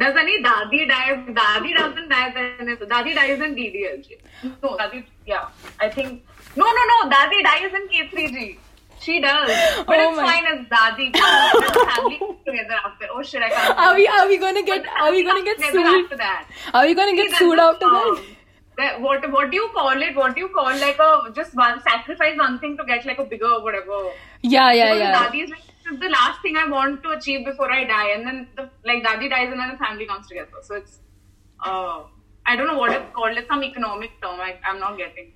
[0.00, 1.12] Does any Dadi die?
[1.12, 4.18] If Dadi doesn't die, then Dadi dies in DDLJ.
[4.60, 5.04] No, Dadi.
[5.24, 5.46] Yeah,
[5.78, 6.24] I think.
[6.56, 6.98] No, no, no.
[7.14, 8.58] Dadi dies in K3G.
[8.98, 9.48] She does,
[9.86, 11.06] but Oh it's my- fine as Dadi.
[11.94, 13.06] Family together after.
[13.14, 13.42] Oh shit!
[13.42, 13.78] I can't.
[13.78, 15.86] Are we, are we gonna get, are we gonna get sued?
[15.86, 16.48] after that?
[16.74, 18.24] Are we gonna get sued after that?
[18.98, 20.16] What what do you call it?
[20.16, 23.24] What do you call like a just one sacrifice one thing to get like a
[23.24, 24.10] bigger whatever?
[24.42, 25.28] Yeah, yeah, Because yeah.
[25.28, 28.10] Dadi is like, this is the last thing I want to achieve before I die,
[28.10, 30.62] and then the, like Dadi dies and then the family comes together.
[30.62, 30.98] So it's
[31.64, 32.02] uh
[32.44, 33.36] I don't know what it's called.
[33.36, 34.40] It's some economic term.
[34.40, 35.32] I, I'm not getting.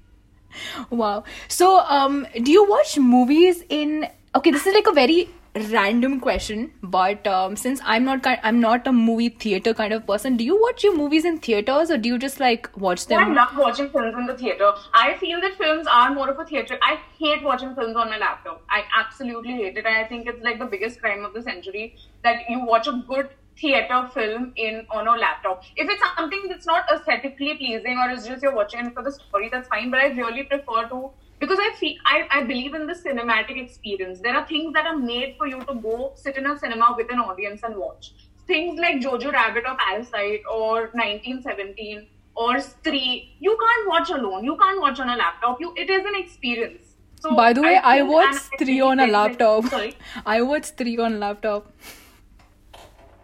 [0.91, 1.25] Wow.
[1.49, 4.09] So, um, do you watch movies in?
[4.35, 8.61] Okay, this is like a very random question, but um, since I'm not ki- I'm
[8.61, 11.99] not a movie theater kind of person, do you watch your movies in theaters or
[11.99, 13.19] do you just like watch them?
[13.19, 14.73] I love watching films in the theater.
[14.95, 16.79] I feel that films are more of a theater.
[16.83, 18.63] I hate watching films on my laptop.
[18.71, 19.87] I absolutely hate it.
[19.87, 23.03] And I think it's like the biggest crime of the century that you watch a
[23.09, 25.65] good theater film in on a laptop.
[25.77, 29.13] If it's something that's not aesthetically pleasing or it's just you're watching it for the
[29.13, 29.91] story, that's fine.
[29.91, 34.21] But I really prefer to because I feel I, I believe in the cinematic experience.
[34.21, 37.11] There are things that are made for you to go sit in a cinema with
[37.11, 38.13] an audience and watch.
[38.47, 44.45] Things like Jojo Rabbit or Parasite or 1917 or Stree, you can't watch alone.
[44.45, 45.61] You can't watch on a laptop.
[45.61, 46.95] You it is an experience.
[47.21, 49.67] So By the way, I, think watched Stree on a laptop.
[49.67, 49.95] Sorry.
[50.27, 51.73] I watched Stree on laptop.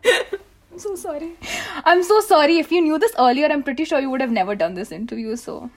[0.06, 1.32] I'm so sorry.
[1.84, 2.58] I'm so sorry.
[2.58, 5.36] If you knew this earlier, I'm pretty sure you would have never done this interview.
[5.36, 5.70] So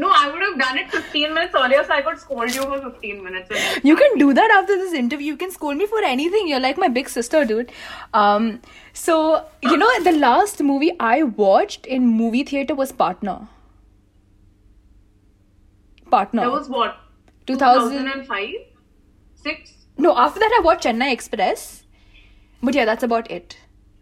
[0.00, 2.78] No, I would have done it 15 minutes earlier so I could scold you for
[2.90, 3.50] 15 minutes.
[3.82, 5.28] you can do that after this interview.
[5.28, 6.48] You can scold me for anything.
[6.48, 7.72] You're like my big sister, dude.
[8.12, 8.60] Um,
[8.92, 13.48] so you know, the last movie I watched in movie theater was Partner.
[16.10, 16.42] Partner.
[16.42, 16.98] That was what?
[17.46, 18.48] 2005?
[19.34, 19.72] 6?
[19.96, 21.84] No, after that I watched Chennai Express.
[22.62, 23.56] But yeah, that's about it.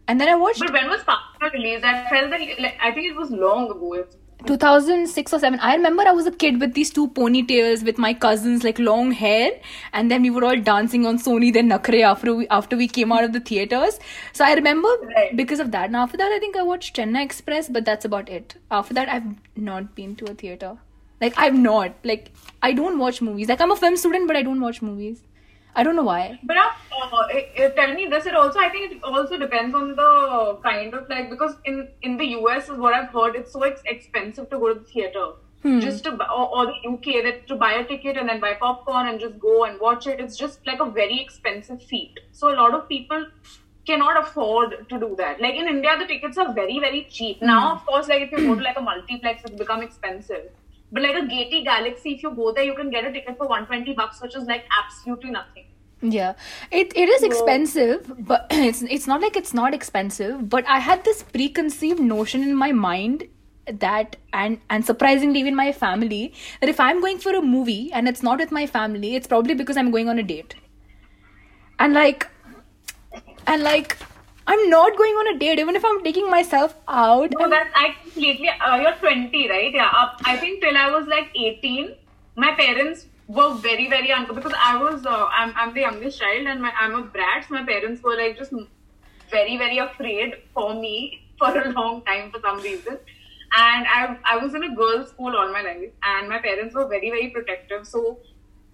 [0.08, 1.84] And then I watched But when was Partner released?
[1.84, 3.92] I felt that, like, I think it was long ago.
[3.94, 7.98] It's 2006 or 7 i remember i was a kid with these two ponytails with
[8.04, 9.50] my cousins like long hair
[9.92, 13.12] and then we were all dancing on Soni De Nakhre after we after we came
[13.12, 13.98] out of the theaters.
[14.32, 15.36] So i remember Right.
[15.36, 15.86] because of that.
[15.86, 18.56] And after that i think i watched chennai express but that's about it.
[18.70, 20.72] After that i've not been to a theater.
[21.20, 21.94] Like i've not.
[22.12, 23.48] Like i don't watch movies.
[23.48, 25.22] Like i'm a film student but i don't watch movies
[25.80, 26.68] i don't know why But uh,
[27.62, 28.26] uh, tell me this.
[28.26, 32.16] It also, I think, it also depends on the kind of like because in in
[32.20, 33.36] the US is what I've heard.
[33.40, 35.24] It's so ex- expensive to go to the theater.
[35.86, 39.06] Just to or, or the UK that to buy a ticket and then buy popcorn
[39.12, 40.20] and just go and watch it.
[40.26, 42.20] It's just like a very expensive feat.
[42.40, 43.26] So a lot of people
[43.86, 45.40] cannot afford to do that.
[45.40, 47.42] Like in India, the tickets are very very cheap.
[47.42, 50.44] Now, of course, like if you go to like a multiplex, it's become expensive.
[50.94, 53.48] But like a Gaiety Galaxy, if you go there, you can get a ticket for
[53.48, 55.64] 120 bucks, which is like absolutely nothing.
[56.00, 56.34] Yeah,
[56.70, 60.48] it it is expensive, but it's it's not like it's not expensive.
[60.48, 63.24] But I had this preconceived notion in my mind
[63.66, 68.06] that and and surprisingly even my family that if I'm going for a movie and
[68.06, 70.54] it's not with my family, it's probably because I'm going on a date.
[71.80, 72.28] And like,
[73.48, 73.96] and like,
[74.46, 77.32] I'm not going on a date even if I'm taking myself out.
[77.38, 78.48] No, that's I completely.
[78.48, 79.72] Uh, you're 20, right?
[79.72, 79.90] Yeah.
[80.24, 81.94] I think till I was like 18,
[82.36, 85.06] my parents were very, very uncomfortable because I was.
[85.06, 87.46] Uh, I'm, I'm the youngest child and my, I'm a brat.
[87.48, 88.52] So my parents were like just
[89.30, 92.98] very, very afraid for me for a long time for some reason.
[93.56, 96.88] And I, I was in a girls' school all my life, and my parents were
[96.88, 97.86] very, very protective.
[97.86, 98.18] So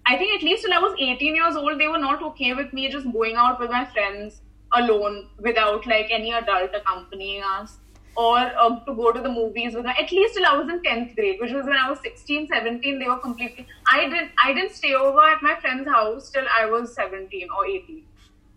[0.07, 2.73] I think at least till I was 18 years old, they were not okay with
[2.73, 4.41] me just going out with my friends
[4.73, 7.77] alone without like any adult accompanying us
[8.15, 11.15] or uh, to go to the movies with at least till I was in 10th
[11.15, 14.73] grade, which was when I was 16, 17, they were completely, I didn't, I didn't
[14.73, 18.03] stay over at my friend's house till I was 17 or 18.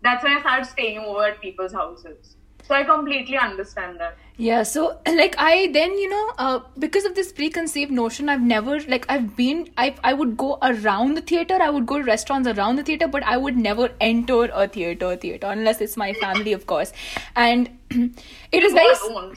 [0.03, 2.37] That's when I started staying over at people's houses.
[2.66, 4.16] So I completely understand that.
[4.37, 8.81] Yeah, so like I then you know uh, because of this preconceived notion, I've never
[8.81, 12.48] like I've been I I would go around the theater, I would go to restaurants
[12.48, 16.53] around the theater, but I would never enter a theater theater unless it's my family,
[16.53, 16.92] of course.
[17.37, 19.37] And it is very alone.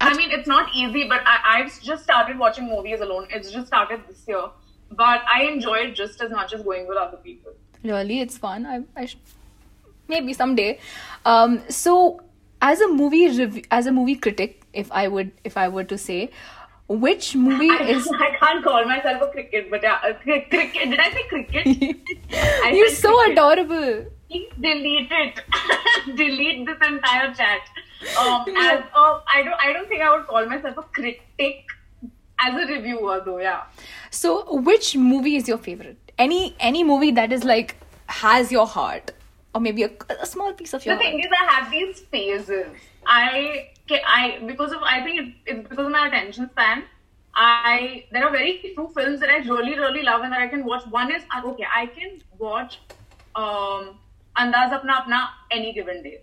[0.00, 3.28] I mean, it's not easy, but I, I've just started watching movies alone.
[3.30, 4.44] It's just started this year.
[4.90, 7.52] But I enjoy it just as much as going with other people.
[7.84, 8.66] really it's fun.
[8.66, 9.16] I I sh-
[10.08, 10.80] maybe someday.
[11.24, 12.20] Um, so
[12.62, 15.98] as a movie rev- as a movie critic, if I would if I were to
[15.98, 16.30] say,
[16.88, 20.90] which movie I, is I can't call myself a cricket, but yeah, uh, cricket.
[20.90, 21.66] Did I say cricket?
[22.64, 23.32] I you're so cricket.
[23.32, 24.06] adorable.
[24.30, 25.40] Please delete it.
[26.16, 27.60] delete this entire chat.
[28.18, 31.66] Um, as uh, I don't, I don't think I would call myself a critic
[32.40, 33.38] as a reviewer, though.
[33.38, 33.62] Yeah.
[34.10, 35.98] So, which movie is your favorite?
[36.18, 39.12] Any any movie that is like has your heart,
[39.54, 41.12] or maybe a, a small piece of your The heart.
[41.12, 42.66] thing is, I have these phases.
[43.06, 46.84] I, I because of I think it, it's because of my attention span.
[47.34, 50.64] I there are very few films that I really really love and that I can
[50.64, 50.84] watch.
[50.90, 52.78] One is okay, I can watch
[53.34, 53.98] um
[54.36, 56.20] Andaz Apna Apna any given day.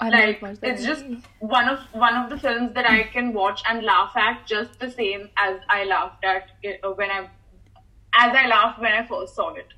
[0.00, 1.04] I Like it's just
[1.38, 4.90] one of one of the films that I can watch and laugh at just the
[4.90, 7.20] same as I laughed at it uh, when I
[8.14, 9.68] as I laughed when I first saw it.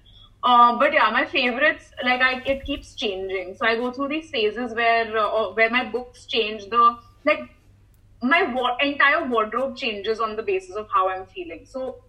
[0.45, 3.55] Uh, but yeah, my favorites like I it keeps changing.
[3.57, 6.67] So I go through these phases where uh, where my books change.
[6.71, 7.41] The like
[8.23, 11.65] my wa- entire wardrobe changes on the basis of how I'm feeling.
[11.67, 12.05] So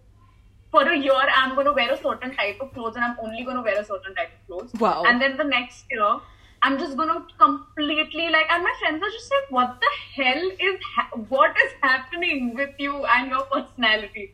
[0.72, 3.44] for a year I'm going to wear a certain type of clothes and I'm only
[3.44, 4.74] going to wear a certain type of clothes.
[4.80, 5.04] Wow.
[5.06, 6.20] And then the next year
[6.62, 10.52] I'm just going to completely like, and my friends are just like, what the hell
[10.60, 14.34] is ha- what is happening with you and your personality?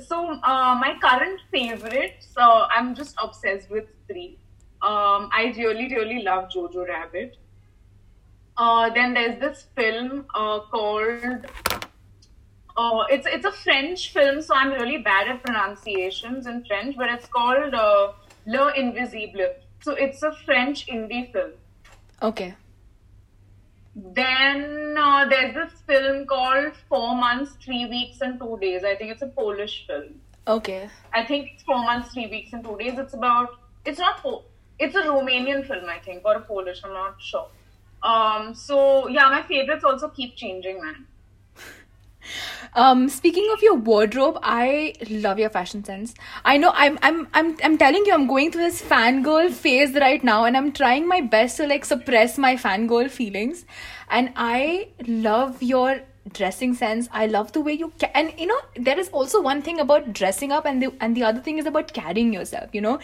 [0.00, 4.38] So uh, my current favorites, uh, I'm just obsessed with three.
[4.82, 7.36] Um, I really, really love Jojo Rabbit.
[8.56, 11.46] Uh, then there's this film uh, called
[12.78, 17.10] uh, it's it's a French film, so I'm really bad at pronunciations in French, but
[17.10, 18.12] it's called uh,
[18.46, 19.54] Le Invisible.
[19.80, 21.52] So it's a French indie film.
[22.22, 22.54] Okay.
[23.94, 28.84] Then uh, there's this film called Four Months, Three Weeks, and Two Days.
[28.84, 30.20] I think it's a Polish film.
[30.46, 30.88] Okay.
[31.12, 32.98] I think it's Four Months, Three Weeks, and Two Days.
[32.98, 33.50] It's about
[33.84, 34.44] it's not po-
[34.78, 36.80] it's a Romanian film, I think, or a Polish.
[36.84, 37.48] I'm not sure.
[38.02, 38.54] Um.
[38.54, 41.06] So yeah, my favorites also keep changing, man.
[42.74, 46.14] Um, speaking of your wardrobe, I love your fashion sense.
[46.44, 50.22] I know I'm I'm I'm I'm telling you I'm going through this fangirl phase right
[50.22, 53.64] now and I'm trying my best to like suppress my fangirl feelings.
[54.10, 56.00] And I love your
[56.32, 57.08] dressing sense.
[57.12, 60.12] I love the way you ca- and you know there is also one thing about
[60.12, 62.98] dressing up and the and the other thing is about carrying yourself, you know.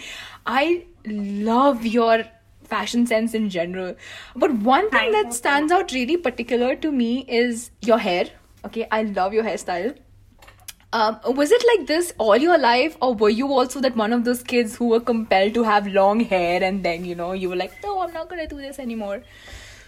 [0.46, 2.24] I love your
[2.64, 3.94] fashion sense in general.
[4.34, 8.26] But one thing that stands out really particular to me is your hair.
[8.64, 9.96] Okay, I love your hairstyle.
[10.92, 14.24] Um, was it like this all your life, or were you also that one of
[14.24, 17.56] those kids who were compelled to have long hair and then you know you were
[17.56, 19.22] like, no, I'm not gonna do this anymore?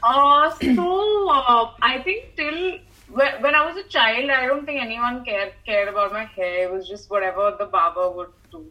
[0.03, 4.83] Uh, so uh, I think till when, when I was a child, I don't think
[4.83, 6.65] anyone cared cared about my hair.
[6.65, 8.67] It was just whatever the barber would do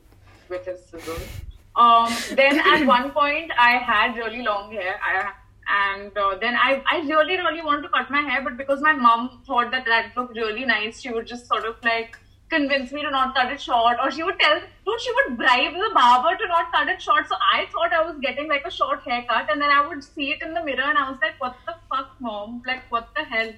[0.50, 1.28] with his scissors.
[1.76, 4.96] Um, then at one point, I had really long hair.
[5.02, 5.32] I
[5.68, 8.94] and uh, then I, I really really wanted to cut my hair, but because my
[8.94, 12.18] mom thought that that looked really nice, she would just sort of like
[12.50, 15.74] convince me to not cut it short, or she would tell, no, she would bribe
[15.74, 17.28] the barber to not cut it short.
[17.28, 20.32] So I thought I was getting like a short haircut, and then I would see
[20.32, 22.62] it in the mirror, and I was like, what the fuck, mom?
[22.66, 23.52] Like, what the hell?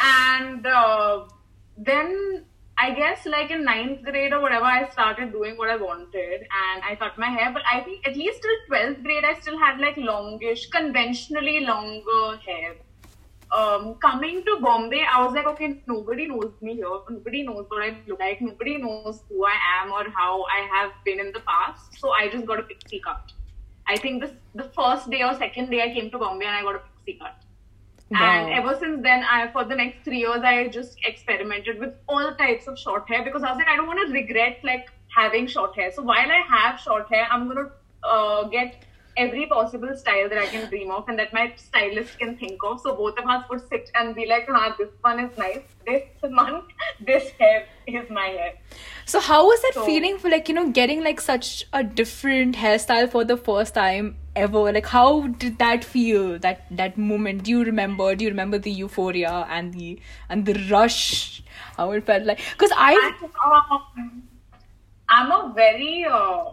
[0.00, 1.24] And uh,
[1.76, 2.44] then
[2.80, 6.82] I guess like in ninth grade or whatever, I started doing what I wanted and
[6.88, 7.52] I cut my hair.
[7.52, 12.38] But I think at least till 12th grade, I still had like longish, conventionally longer
[12.46, 12.76] hair.
[13.50, 17.00] Um, coming to Bombay, I was like, okay, nobody knows me here.
[17.10, 18.40] Nobody knows what I look like.
[18.40, 21.98] Nobody knows who I am or how I have been in the past.
[21.98, 23.32] So I just got a pixie cut.
[23.88, 26.62] I think this the first day or second day I came to Bombay and I
[26.62, 27.42] got a pixie cut.
[28.14, 28.50] And Wow.
[28.50, 32.66] ever since then, I for the next three years, I just experimented with all types
[32.66, 35.74] of short hair because I was like, I don't want to regret like having short
[35.76, 35.90] hair.
[35.92, 37.68] So while I have short hair, I'm gonna
[38.02, 38.84] uh, get
[39.18, 42.80] every possible style that I can dream of and that my stylist can think of.
[42.80, 45.64] So both of us would sit and be like, "Ah, this one is nice.
[45.86, 46.04] This
[46.38, 46.64] month,
[47.10, 48.52] this hair is my hair."
[49.14, 52.56] So how was that So- feeling for like you know getting like such a different
[52.64, 54.64] hairstyle for the first time ever?
[54.78, 55.08] Like how
[55.44, 56.38] did that feel?
[56.48, 57.44] That that moment?
[57.44, 58.14] Do you remember?
[58.14, 59.90] Do you remember the euphoria and the
[60.28, 61.42] and the rush?
[61.76, 62.40] How it felt like?
[62.52, 62.94] Because I
[63.72, 64.22] um,
[65.08, 66.44] I'm a very, uh,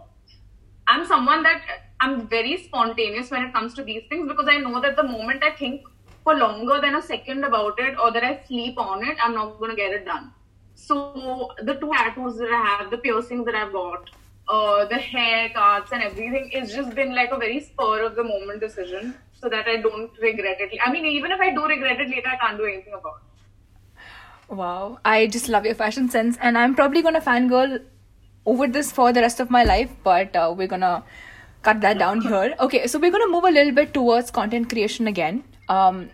[0.88, 1.62] I'm someone that
[2.00, 5.42] I'm very spontaneous when it comes to these things because I know that the moment
[5.42, 5.82] I think
[6.24, 9.58] for longer than a second about it or that I sleep on it, I'm not
[9.58, 10.32] going to get it done.
[10.74, 14.10] So the two tattoos that I have, the piercings that I've got,
[14.48, 18.60] uh, the haircuts and everything, it's just been like a very spur of the moment
[18.60, 20.78] decision so that I don't regret it.
[20.84, 24.54] I mean, even if I do regret it later, I can't do anything about it.
[24.54, 27.82] Wow, I just love your fashion sense, and I'm probably gonna fangirl
[28.44, 31.02] over this for the rest of my life, but uh, we're gonna
[31.68, 32.54] cut that down here.
[32.66, 35.42] Okay, so we're gonna move a little bit towards content creation again.
[35.68, 36.10] Um,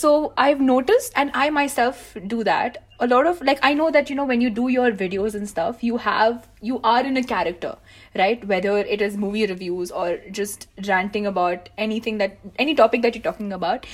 [0.00, 4.10] so I've noticed, and I myself do that a lot of like I know that
[4.10, 7.22] you know when you do your videos and stuff, you have you are in a
[7.24, 7.76] character,
[8.14, 8.44] right?
[8.46, 13.22] Whether it is movie reviews or just ranting about anything that any topic that you're
[13.22, 13.86] talking about.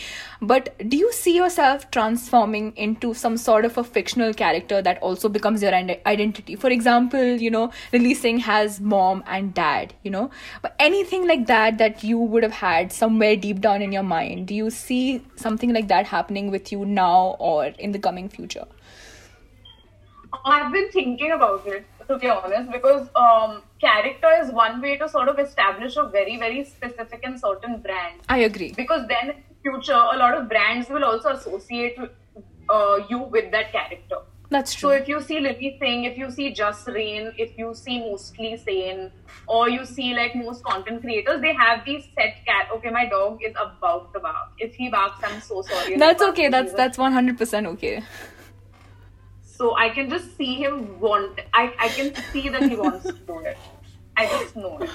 [0.42, 5.28] But do you see yourself transforming into some sort of a fictional character that also
[5.28, 6.56] becomes your identity?
[6.56, 10.30] For example, you know, Lilly Singh has mom and dad, you know,
[10.61, 14.48] but anything like that that you would have had somewhere deep down in your mind.
[14.48, 18.66] Do you see something like that happening with you now or in the coming future?
[20.44, 25.08] I've been thinking about it, to be honest, because um, character is one way to
[25.08, 28.20] sort of establish a very, very specific and certain brand.
[28.28, 28.72] I agree.
[28.72, 31.98] Because then in the future, a lot of brands will also associate
[32.68, 34.16] uh, you with that character.
[34.50, 34.88] That's true.
[34.88, 38.57] So if you see Lilly Singh, if you see Jus Reign, if you see Mostly
[38.57, 39.11] Sane,
[39.46, 42.68] or you see like most content creators, they have these set cat.
[42.76, 44.48] Okay, my dog is about to bark.
[44.59, 45.98] If he barks, I'm so sorry.
[45.98, 46.48] That's okay.
[46.48, 48.03] That's that's one hundred percent okay.
[49.59, 51.40] So I can just see him want.
[51.52, 53.59] I I can see that he wants to do it.
[54.16, 54.90] I just know it.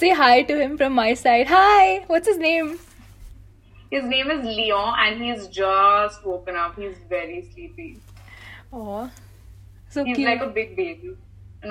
[0.00, 1.46] Say hi to him from my side.
[1.52, 2.00] Hi.
[2.08, 2.74] What's his name?
[3.90, 6.76] His name is Leon, and he's just woken up.
[6.76, 7.88] He's very sleepy.
[8.72, 9.10] Oh,
[9.88, 10.28] so He's cute.
[10.28, 11.16] like a big baby,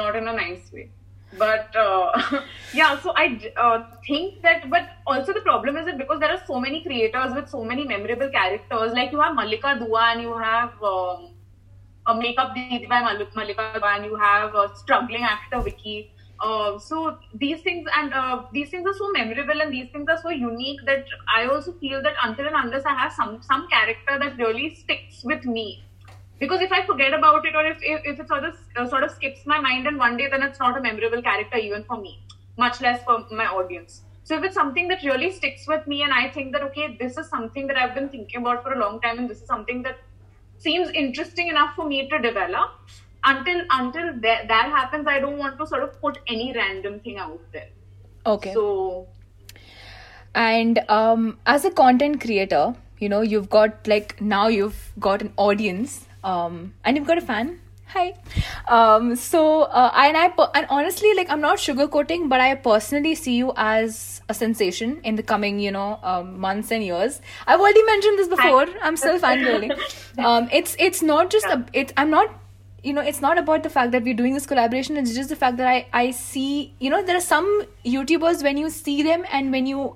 [0.02, 0.90] not in a nice way.
[1.38, 2.42] But uh,
[2.74, 3.28] yeah, so i
[3.58, 7.34] uh, think that, but also the problem is that because there are so many creators
[7.36, 11.33] with so many memorable characters, like you have Mallika Dua and you have um,
[12.08, 16.12] a makeup Didi by Mal- Mallika and you have a struggling actor Vicky.
[16.40, 20.20] Uh, so these things and uh, these things are so memorable and these things are
[20.22, 24.20] so unique that I also feel that until and unless I have some some character
[24.20, 25.84] that really sticks with me,
[26.40, 29.04] because if I forget about it or if if, if it sort of uh, sort
[29.04, 32.02] of skips my mind and one day then it's not a memorable character even for
[32.02, 32.22] me,
[32.58, 34.02] much less for my audience.
[34.26, 37.18] So if it's something that really sticks with me and I think that okay, this
[37.18, 39.82] is something that I've been thinking about for a long time and this is something
[39.84, 39.98] that
[40.64, 42.72] seems interesting enough for me to develop.
[43.26, 47.18] Until until that, that happens, I don't want to sort of put any random thing
[47.18, 47.70] out there.
[48.26, 48.54] okay.
[48.54, 49.08] So
[50.36, 55.34] and um, as a content creator, you know, you've got like now you've got an
[55.38, 57.60] audience, um, and you've got a fan.
[57.94, 58.16] Hi.
[58.68, 63.14] Um, so uh, and I per- and honestly, like I'm not sugarcoating, but I personally
[63.14, 67.22] see you as a sensation in the coming, you know, um, months and years.
[67.46, 68.66] I've already mentioned this before.
[68.82, 69.78] I'm still fangirling.
[70.18, 71.94] Um, it's it's not just a it.
[71.96, 72.40] I'm not
[72.84, 75.38] you know it's not about the fact that we're doing this collaboration it's just the
[75.38, 77.46] fact that i i see you know there are some
[77.86, 79.96] youtubers when you see them and when you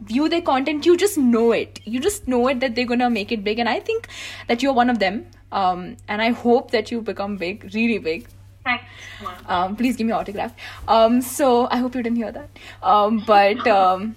[0.00, 3.30] view their content you just know it you just know it that they're gonna make
[3.30, 4.08] it big and i think
[4.48, 8.26] that you're one of them um and i hope that you become big really big
[8.66, 8.84] thanks.
[9.46, 10.52] Um, please give me autograph.
[10.88, 12.50] Um, so I hope you didn't hear that.
[12.82, 14.16] Um, but um,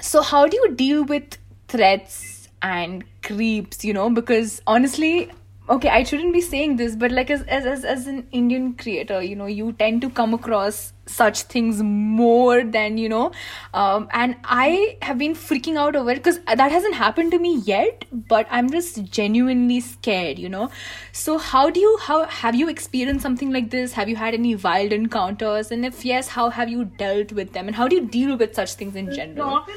[0.00, 1.38] so how do you deal with
[1.68, 3.84] threats and creeps?
[3.84, 5.30] You know, because honestly,
[5.68, 9.22] okay, I shouldn't be saying this, but like as as as, as an Indian creator,
[9.22, 13.30] you know, you tend to come across such things more than you know
[13.74, 17.56] um, and i have been freaking out over it because that hasn't happened to me
[17.70, 18.04] yet
[18.34, 20.68] but i'm just genuinely scared you know
[21.12, 24.54] so how do you how have you experienced something like this have you had any
[24.56, 28.06] wild encounters and if yes how have you dealt with them and how do you
[28.06, 29.76] deal with such things in general Not in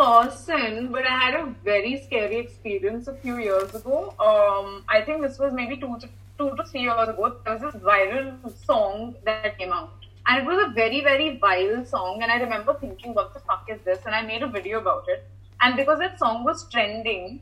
[0.00, 4.14] person, but I had a very scary experience a few years ago.
[4.18, 6.08] Um, I think this was maybe two to,
[6.38, 7.36] two to three years ago.
[7.44, 9.99] There was this viral song that came out.
[10.30, 12.22] And it was a very, very vile song.
[12.22, 13.98] And I remember thinking, what the fuck is this?
[14.06, 15.24] And I made a video about it.
[15.60, 17.40] And because that song was trending,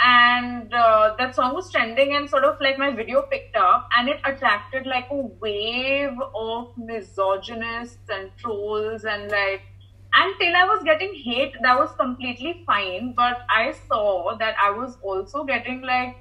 [0.00, 4.08] and uh, that song was trending and sort of like my video picked up and
[4.08, 9.62] it attracted like a wave of misogynists and trolls and like
[10.14, 14.98] until I was getting hate that was completely fine but I saw that I was
[15.00, 16.16] also getting like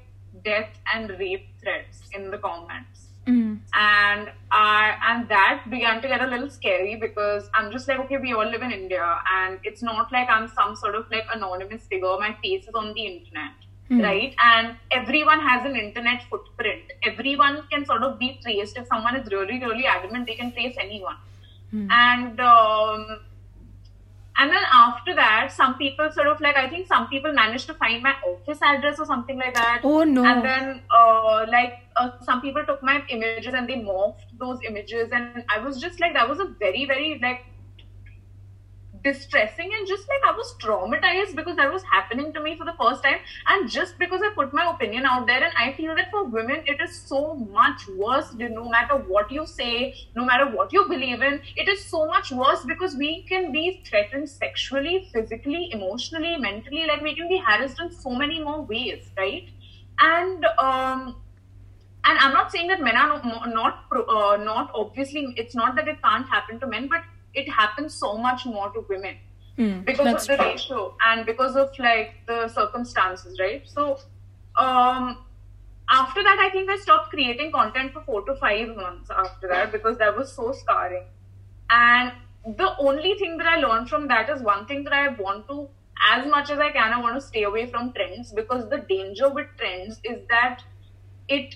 [0.45, 3.59] death and rape threats in the comments Mm.
[3.73, 8.17] and I and that began to get a little scary because I'm just like, okay,
[8.17, 11.83] we all live in India, and it's not like I'm some sort of like anonymous
[11.83, 12.17] figure.
[12.19, 13.53] My face is on the internet,
[13.89, 14.35] right?
[14.43, 16.83] And everyone has an internet footprint.
[17.03, 18.77] Everyone can sort of be traced.
[18.77, 21.15] If someone is really, really adamant, they can trace anyone.
[21.89, 23.19] And um,
[24.37, 27.73] and then after that, some people sort of like I think some people managed to
[27.75, 29.81] find my office address or something like that.
[29.83, 30.25] Oh, no.
[30.25, 35.11] And then uh, like uh, some people took my images and they morphed those images,
[35.11, 37.45] and I was just like that was a very very like
[39.03, 42.73] distressing and just like I was traumatized because that was happening to me for the
[42.79, 43.19] first time.
[43.47, 46.63] And just because I put my opinion out there and I feel that for women
[46.65, 51.21] it is so much worse no matter what you say no matter what you believe
[51.21, 56.85] in it is so much worse because we can be threatened sexually physically emotionally mentally.
[56.87, 59.47] Like we can be harassed in so many more ways right?
[59.99, 61.15] And um
[62.05, 65.87] and I'm not saying that men are not, not uh, not obviously it's not that
[65.87, 67.01] it can't happen to men, but
[67.33, 69.17] it happens so much more to women
[69.57, 70.45] Mm, because of the true.
[70.45, 73.61] ratio and because of like the circumstances, right?
[73.69, 73.99] So,
[74.55, 75.25] um,
[75.89, 79.71] after that, I think I stopped creating content for four to five months after that
[79.71, 81.03] because that was so scarring.
[81.69, 82.13] And
[82.57, 85.69] the only thing that I learned from that is one thing that I want to,
[86.11, 89.29] as much as I can, I want to stay away from trends because the danger
[89.29, 90.63] with trends is that
[91.27, 91.55] it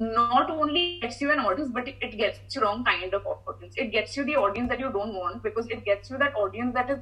[0.00, 3.74] not only gets you an audience, but it, gets you wrong kind of audience.
[3.76, 6.72] It gets you the audience that you don't want because it gets you that audience
[6.74, 6.98] that is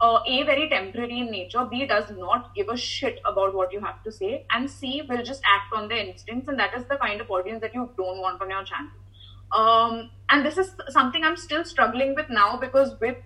[0.00, 1.64] uh, a very temporary in nature.
[1.70, 5.22] B does not give a shit about what you have to say, and C will
[5.22, 8.20] just act on their instincts, and that is the kind of audience that you don't
[8.20, 8.90] want on your channel.
[9.52, 13.18] Um, and this is something I'm still struggling with now because with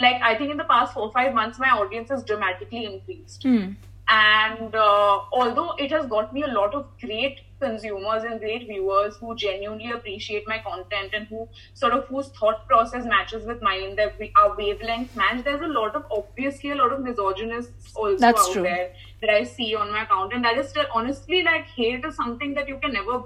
[0.00, 3.74] like I think in the past four five months my audience has dramatically increased Mm.
[4.08, 9.16] And uh, although it has got me a lot of great consumers and great viewers
[9.16, 13.96] who genuinely appreciate my content and who sort of whose thought process matches with mine,
[13.96, 18.16] that we, our wavelengths match, there's a lot of obviously a lot of misogynists also
[18.16, 18.62] That's out true.
[18.62, 20.32] there that I see on my account.
[20.32, 23.24] And that is still honestly like hate is something that you can never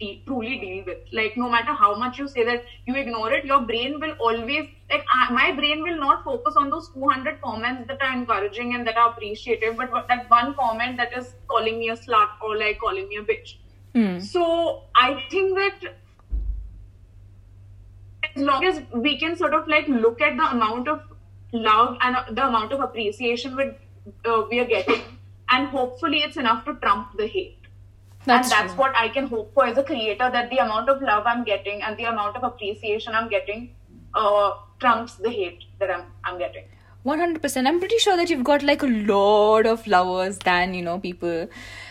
[0.00, 0.98] de- truly deal with.
[1.12, 4.66] Like no matter how much you say that you ignore it, your brain will always
[4.94, 8.86] like I, my brain will not focus on those 200 comments that are encouraging and
[8.86, 12.78] that are appreciative, but that one comment that is calling me a slut or like
[12.78, 13.56] calling me a bitch.
[13.94, 14.18] Hmm.
[14.20, 15.96] So I think that
[18.36, 21.02] as long as we can sort of like look at the amount of
[21.52, 23.74] love and uh, the amount of appreciation with,
[24.24, 25.02] uh, we are getting,
[25.50, 27.58] and hopefully it's enough to trump the hate.
[28.26, 28.82] That's and that's true.
[28.82, 31.82] what I can hope for as a creator that the amount of love I'm getting
[31.82, 33.74] and the amount of appreciation I'm getting
[34.14, 36.64] uh, trumps the hate that I'm, I'm getting.
[37.06, 40.98] 100% i'm pretty sure that you've got like a lot of lovers than you know
[40.98, 41.48] people.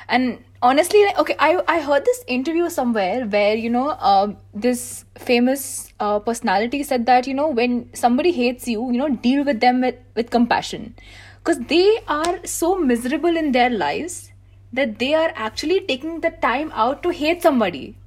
[0.10, 5.06] And honestly like, okay i i heard this interview somewhere where you know um, this
[5.18, 9.60] famous uh, personality said that you know when somebody hates you you know deal with
[9.60, 10.96] them with, with compassion.
[11.44, 14.32] Because they are so miserable in their lives
[14.72, 17.98] that they are actually taking the time out to hate somebody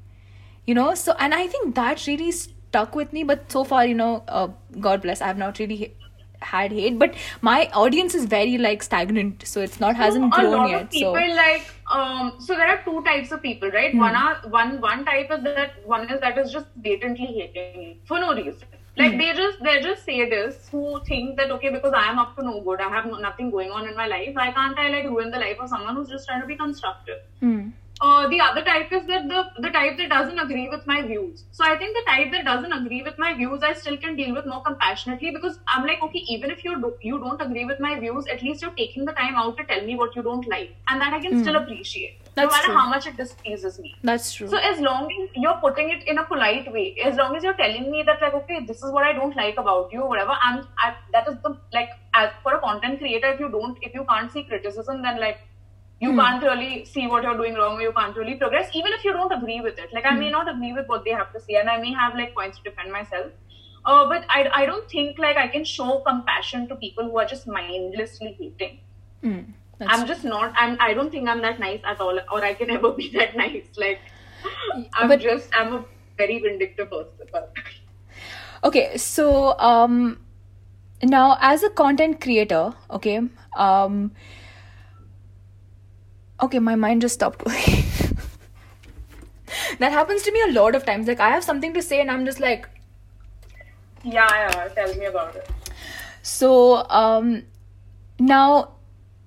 [0.67, 0.95] you know?
[0.95, 2.33] So and i think that really
[2.69, 4.49] stuck with me but so far you know uh,
[4.81, 5.93] god bless i have not really ha-
[6.53, 10.53] had hate but my audience is very like stagnant so it's not hasn't a grown
[10.57, 11.37] lot yet of people so Hmm.
[11.37, 15.31] like um so there are two types of people right one are one one type
[15.39, 18.69] is that one is that is just blatantly hating you for no reason
[19.01, 19.19] like Hmm.
[19.23, 22.61] they just they're just sadists who think that okay because i am up to no
[22.69, 25.31] good i have no, nothing going on in my life why can't i like ruin
[25.31, 27.61] the life of someone who's just trying to be constructive Hmm.
[28.01, 31.45] Uh, the other type is that the the type that doesn't agree with my views.
[31.53, 34.35] So I think the type that doesn't agree with my views, I still can deal
[34.35, 37.81] with more compassionately because I'm like, okay, even if you do, you don't agree with
[37.81, 40.47] my views, at least you're taking the time out to tell me what you don't
[40.47, 42.51] like, and that I can still appreciate, no Hmm.
[42.53, 42.77] Matter true.
[42.77, 43.95] how much it displeases me.
[44.13, 47.35] that's true So as long as you're putting it in a polite way, as long
[47.35, 50.05] as you're telling me that like, okay, this is what I don't like about you,
[50.15, 53.79] whatever, I'm I, that is the like as for a content creator, if you don't,
[53.91, 55.39] if you can't see criticism, then like
[56.01, 59.05] you can't really see what you're doing wrong or you can't really progress, even if
[59.05, 59.93] you don't agree with it.
[59.93, 62.15] Like I may not agree with what they have to say, and I may have
[62.15, 63.33] like points to defend myself.
[63.85, 67.25] Uh, but I, I don't think like I can show compassion to people who are
[67.25, 68.81] just mindlessly hating.
[69.23, 69.41] Hmm.
[69.79, 70.53] That's I'm just not.
[70.57, 70.77] I'm.
[70.81, 73.67] I don't think I'm that nice at all, or I can ever be that nice.
[73.77, 74.01] Like,
[74.95, 75.49] I'm But- just.
[75.55, 75.85] I'm a
[76.19, 77.29] very vindictive person.
[78.65, 80.19] Okay so um
[81.03, 83.21] now as a content creator okay
[83.57, 84.11] um
[86.41, 87.85] okay my mind just stopped working
[89.79, 92.11] that happens to me a lot of times like i have something to say and
[92.11, 92.69] i'm just like
[94.05, 94.69] yeah, yeah.
[94.69, 95.51] Tell me about it.
[96.23, 97.43] so um
[98.21, 98.71] now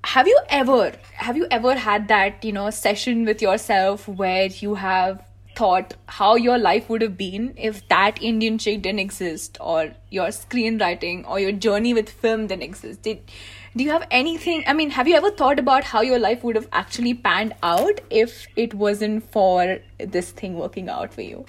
[0.05, 4.76] have you ever have you ever had that you know session with yourself where you
[4.76, 5.22] have
[5.55, 10.28] thought how your life would have been if that indian chick didn't exist or your
[10.28, 13.20] screenwriting or your journey with film didn't exist did
[13.76, 16.55] do you have anything i mean have you ever thought about how your life would
[16.55, 21.45] have actually panned out if it wasn't for this thing working out for you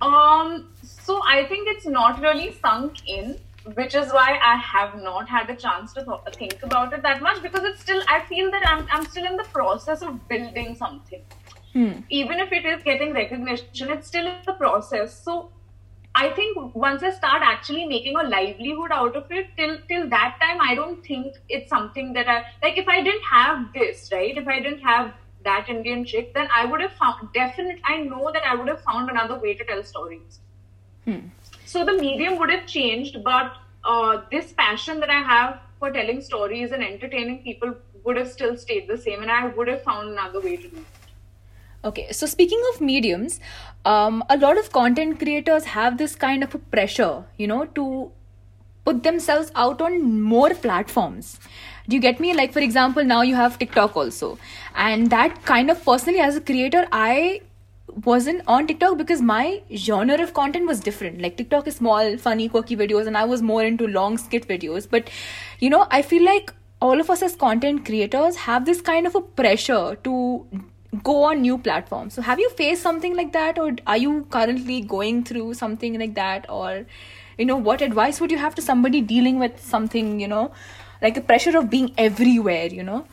[0.00, 0.68] Um.
[0.82, 3.38] So I think it's not really sunk in,
[3.74, 7.22] which is why I have not had the chance to th- think about it that
[7.22, 8.02] much because it's still.
[8.08, 8.86] I feel that I'm.
[8.90, 11.22] I'm still in the process of building something.
[11.72, 11.92] hmm.
[12.10, 15.16] even if it is getting recognition, it's still the process.
[15.24, 15.50] So
[16.16, 20.36] I think once I start actually making a livelihood out of it, till till that
[20.40, 22.78] time, I don't think it's something that I like.
[22.78, 24.36] If I didn't have this, right?
[24.36, 25.12] If I didn't have
[25.42, 27.80] that Indian chick, then I would have found definite.
[27.84, 30.38] I know that I would have found another way to tell stories.
[31.04, 31.18] Hmm.
[31.66, 36.20] So the medium would have changed, but uh, this passion that I have for telling
[36.22, 40.10] stories and entertaining people would have still stayed the same, and I would have found
[40.10, 40.84] another way to do it.
[41.84, 43.40] Okay, so speaking of mediums,
[43.84, 48.10] um, a lot of content creators have this kind of a pressure, you know, to
[48.84, 51.38] put themselves out on more platforms.
[51.88, 52.32] Do you get me?
[52.34, 54.38] Like, for example, now you have TikTok also.
[54.74, 57.42] And that kind of personally, as a creator, I
[58.04, 61.20] wasn't on TikTok because my genre of content was different.
[61.20, 64.88] Like, TikTok is small, funny, quirky videos, and I was more into long skit videos.
[64.88, 65.10] But,
[65.60, 69.14] you know, I feel like all of us as content creators have this kind of
[69.14, 70.46] a pressure to
[71.02, 72.14] go on new platforms.
[72.14, 76.14] So have you faced something like that or are you currently going through something like
[76.14, 76.86] that or
[77.38, 80.52] you know what advice would you have to somebody dealing with something, you know,
[81.02, 83.06] like the pressure of being everywhere, you know?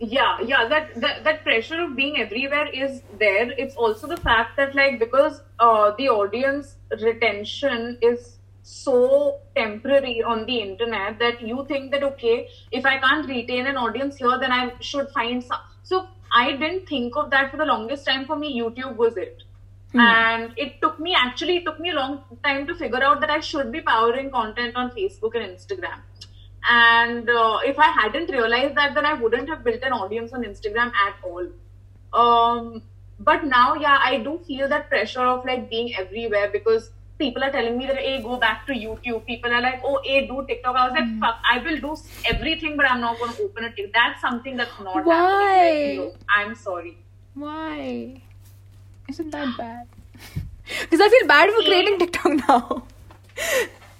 [0.00, 4.56] yeah yeah that, that that pressure of being everywhere is there it's also the fact
[4.56, 11.66] that like because uh, the audience retention is so temporary on the internet that you
[11.68, 15.58] think that okay if i can't retain an audience here then i should find some
[15.82, 19.42] so i didn't think of that for the longest time for me youtube was it.
[19.94, 20.00] Mm.
[20.00, 23.30] and it took me actually it took me a long time to figure out that
[23.30, 25.98] i should be powering content on facebook and instagram.
[26.68, 30.44] And uh, if i hadn't realized that then i wouldn't have built an audience on
[30.44, 31.46] instagram at all.
[32.12, 32.82] Um,
[33.18, 36.90] but now yeah i do feel that pressure of like being everywhere because
[37.22, 39.24] people are telling me that hey go back to youtube.
[39.26, 40.76] People are like oh hey do tiktok.
[40.76, 41.20] I was like mm.
[41.20, 41.96] fuck i will do
[42.34, 43.94] everything but i'm not going to open a tiktok.
[43.94, 45.16] That's something that's not why?
[45.16, 46.96] happening i'm sorry.
[47.34, 48.22] Why?
[49.08, 49.86] Isn't that bad?
[50.80, 52.82] Because i feel bad for creating tiktok now.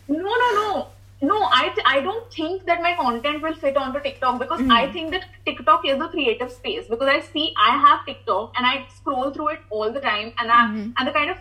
[0.08, 0.88] No no no.
[1.22, 4.72] No, I th- I don't think that my content will fit onto TikTok because mm.
[4.72, 8.66] I think that TikTok is a creative space because I see I have TikTok and
[8.66, 10.94] I scroll through it all the time and I mm.
[10.96, 11.36] and the kind of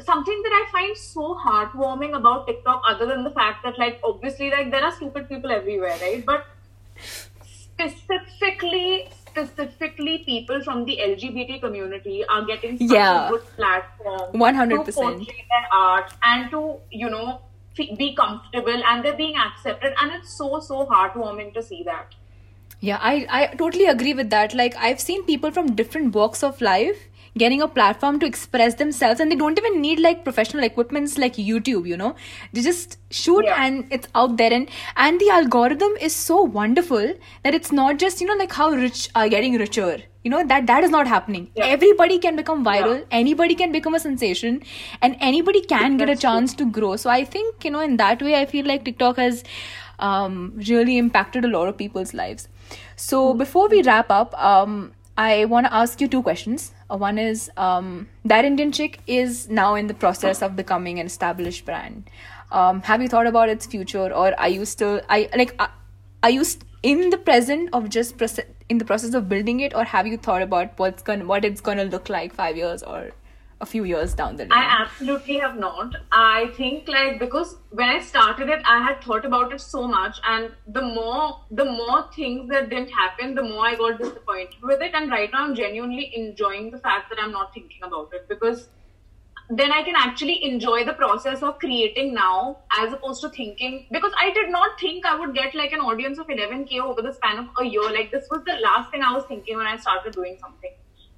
[0.00, 4.50] something that I find so heartwarming about TikTok other than the fact that like obviously
[4.50, 6.24] like there are stupid people everywhere, right?
[6.24, 6.46] But
[7.76, 13.26] specifically specifically people from the LGBT community are getting such yeah.
[13.26, 17.40] a good platform 100% to portray their art and to you know
[17.76, 22.14] be comfortable and they're being accepted and it's so so heartwarming to see that
[22.80, 26.60] yeah i i totally agree with that like i've seen people from different walks of
[26.60, 31.18] life getting a platform to express themselves and they don't even need like professional equipments
[31.18, 32.14] like youtube you know
[32.52, 33.64] they just shoot yeah.
[33.64, 37.12] and it's out there and and the algorithm is so wonderful
[37.42, 40.66] that it's not just you know like how rich are getting richer you know that
[40.66, 41.66] that is not happening yeah.
[41.66, 43.04] everybody can become viral yeah.
[43.10, 44.62] anybody can become a sensation
[45.02, 46.66] and anybody can get a chance true.
[46.66, 49.44] to grow so i think you know in that way i feel like tiktok has
[50.00, 52.48] um, really impacted a lot of people's lives
[52.96, 53.38] so mm-hmm.
[53.38, 56.73] before we wrap up um, I want to ask you two questions.
[56.90, 61.06] Uh, one is um, that Indian chick is now in the process of becoming an
[61.06, 62.10] established brand.
[62.52, 65.00] Um, have you thought about its future, or are you still?
[65.08, 65.54] I like.
[65.58, 65.68] Uh,
[66.22, 69.74] are you st- in the present of just proce- in the process of building it,
[69.74, 73.10] or have you thought about what's going what it's to look like five years or
[73.60, 74.52] a few years down the line?
[74.52, 75.94] I absolutely have not.
[76.12, 80.18] I think like because when I started it, I had thought about it so much,
[80.24, 84.82] and the more the more things that didn't happen, the more I got disappointed with
[84.82, 84.94] it.
[84.94, 88.68] And right now, I'm genuinely enjoying the fact that I'm not thinking about it because
[89.50, 94.12] then I can actually enjoy the process of creating now as opposed to thinking because
[94.18, 97.38] I did not think I would get like an audience of 11k over the span
[97.38, 97.92] of a year.
[97.92, 100.72] Like this was the last thing I was thinking when I started doing something,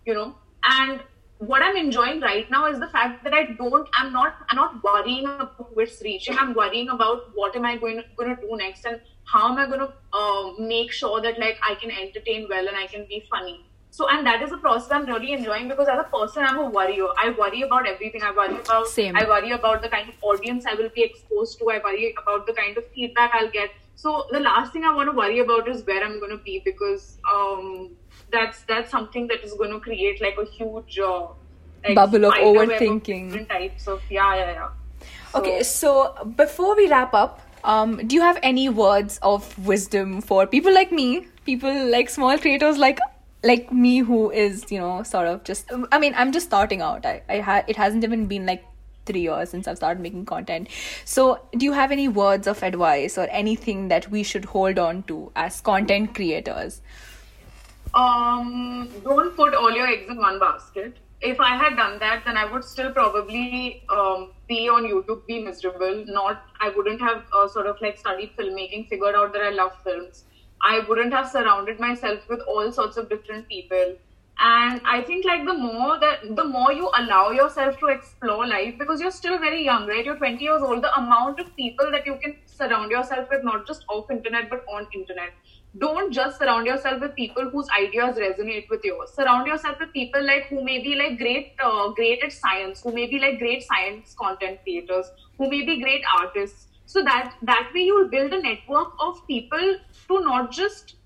[0.05, 0.35] you know.
[0.65, 1.01] And
[1.39, 4.83] what I'm enjoying right now is the fact that I don't, I'm not, I'm not
[4.83, 6.37] worrying about where it's reaching.
[6.39, 9.59] I'm worrying about what am I going to, going to do next and how am
[9.59, 13.07] I going to uh, make sure that like I can entertain well and I can
[13.07, 13.67] be funny.
[13.91, 16.69] So, and that is a process I'm really enjoying because as a person, I'm a
[16.69, 17.07] worrier.
[17.19, 18.23] I worry about everything.
[18.23, 19.17] I worry about, Same.
[19.17, 21.71] I worry about the kind of audience I will be exposed to.
[21.71, 23.71] I worry about the kind of feedback I'll get.
[23.95, 26.61] So, the last thing I want to worry about is where I'm going to be
[26.63, 27.97] because um,
[28.33, 31.27] that's that's something that is going to create like a huge uh,
[31.85, 33.27] like bubble of overthinking.
[33.27, 34.69] Different types of yeah, yeah, yeah.
[35.33, 40.21] So, okay, so before we wrap up, um, do you have any words of wisdom
[40.21, 42.99] for people like me, people like small creators like
[43.43, 47.07] like me who is you know sort of just I mean I'm just starting out.
[47.07, 48.65] I I ha- it hasn't even been like
[49.07, 50.69] three years since I've started making content.
[51.05, 55.05] So, do you have any words of advice or anything that we should hold on
[55.05, 56.83] to as content creators?
[57.97, 60.99] Um, don't put all your eggs in one basket.
[61.23, 65.43] If I had done that, then I would still probably um, be on YouTube, be
[65.43, 66.05] miserable.
[66.07, 69.73] Not, I wouldn't have uh, sort of like studied filmmaking, figured out that I love
[69.83, 70.25] films.
[70.63, 73.97] I wouldn't have surrounded myself with all sorts of different people.
[74.39, 78.75] And I think like the more that the more you allow yourself to explore life,
[78.79, 80.05] because you're still very young, right?
[80.05, 80.83] You're 20 years old.
[80.83, 84.63] The amount of people that you can surround yourself with, not just off internet but
[84.71, 85.33] on internet
[85.79, 89.11] don't just surround yourself with people whose ideas resonate with yours.
[89.15, 92.93] Surround yourself with people like who may be like great uh, great at science who
[92.93, 96.69] may be like great science content creators who may be great artists.
[96.87, 99.77] So that that way you'll build a network of people
[100.09, 100.97] to not just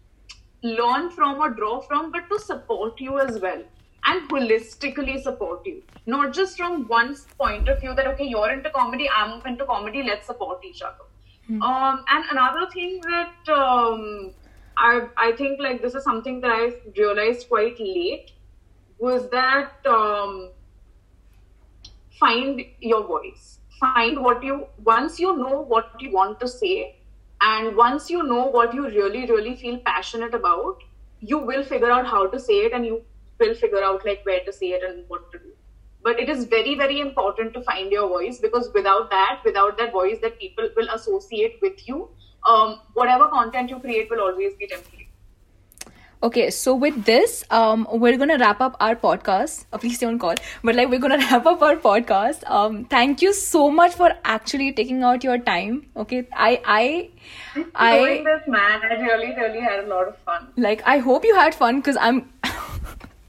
[0.63, 3.63] learn from or draw from but to support you as well
[4.07, 5.83] and holistically support you.
[6.07, 10.03] Not just from one point of view that okay you're into comedy i'm into comedy
[10.03, 11.07] let's support each other.
[11.51, 11.63] Mm-hmm.
[11.63, 14.33] um, and another thing that um,
[14.87, 18.33] I I think like this is something that I realized quite late
[18.99, 20.51] was that um,
[22.19, 23.59] find your voice.
[23.81, 26.97] Find what you once you know what you want to say,
[27.41, 30.83] and once you know what you really really feel passionate about,
[31.21, 33.03] you will figure out how to say it, and you
[33.41, 35.55] will figure out like where to say it and what to do.
[36.07, 39.91] but it is very very important to find your voice because without that without that
[39.97, 41.99] voice that people will associate with you
[42.49, 45.01] um, whatever content you create will always be temporary
[46.23, 49.65] Okay, so with this, um, we're gonna wrap up our podcast.
[49.73, 50.35] Uh, please stay on call.
[50.63, 52.45] But like, we're gonna wrap up our podcast.
[52.47, 55.87] Um, thank you so much for actually taking out your time.
[55.97, 57.11] Okay, I, I,
[57.75, 58.83] I doing this, man.
[58.83, 60.49] I really, really had a lot of fun.
[60.59, 62.29] Like, I hope you had fun because I'm.